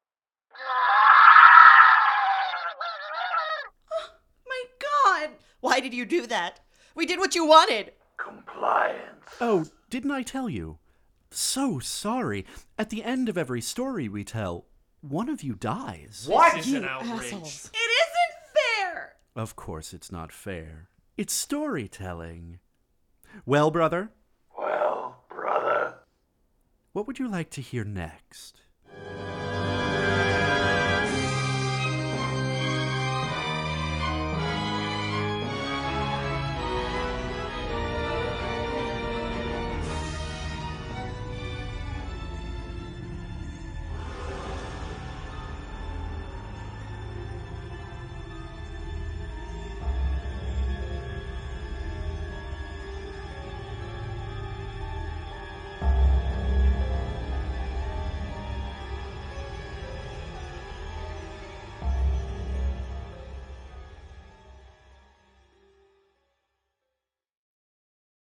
My 4.47 4.63
God! 4.81 5.29
Why 5.61 5.79
did 5.79 5.93
you 5.93 6.05
do 6.05 6.27
that? 6.27 6.59
We 6.95 7.05
did 7.05 7.19
what 7.19 7.35
you 7.35 7.45
wanted! 7.45 7.93
Compliance. 8.17 8.99
Oh, 9.39 9.65
didn't 9.89 10.11
I 10.11 10.23
tell 10.23 10.49
you? 10.49 10.77
So 11.33 11.79
sorry. 11.79 12.45
At 12.77 12.89
the 12.89 13.03
end 13.03 13.27
of 13.29 13.37
every 13.37 13.61
story 13.61 14.07
we 14.07 14.23
tell, 14.23 14.65
one 15.01 15.29
of 15.29 15.41
you 15.43 15.53
dies. 15.55 16.25
What? 16.29 16.55
This 16.55 16.67
is 16.67 16.73
an 16.73 16.83
You 16.83 16.89
outrage. 16.89 17.09
assholes. 17.33 17.71
It 17.73 17.77
isn't 17.77 18.57
fair! 18.93 19.15
Of 19.35 19.55
course, 19.55 19.93
it's 19.93 20.11
not 20.11 20.31
fair. 20.31 20.89
It's 21.17 21.33
storytelling. 21.33 22.59
Well, 23.45 23.71
brother, 23.71 24.11
Well, 24.57 25.23
brother. 25.29 25.95
what 26.91 27.07
would 27.07 27.17
you 27.19 27.27
like 27.27 27.49
to 27.51 27.61
hear 27.61 27.83
next? 27.83 28.61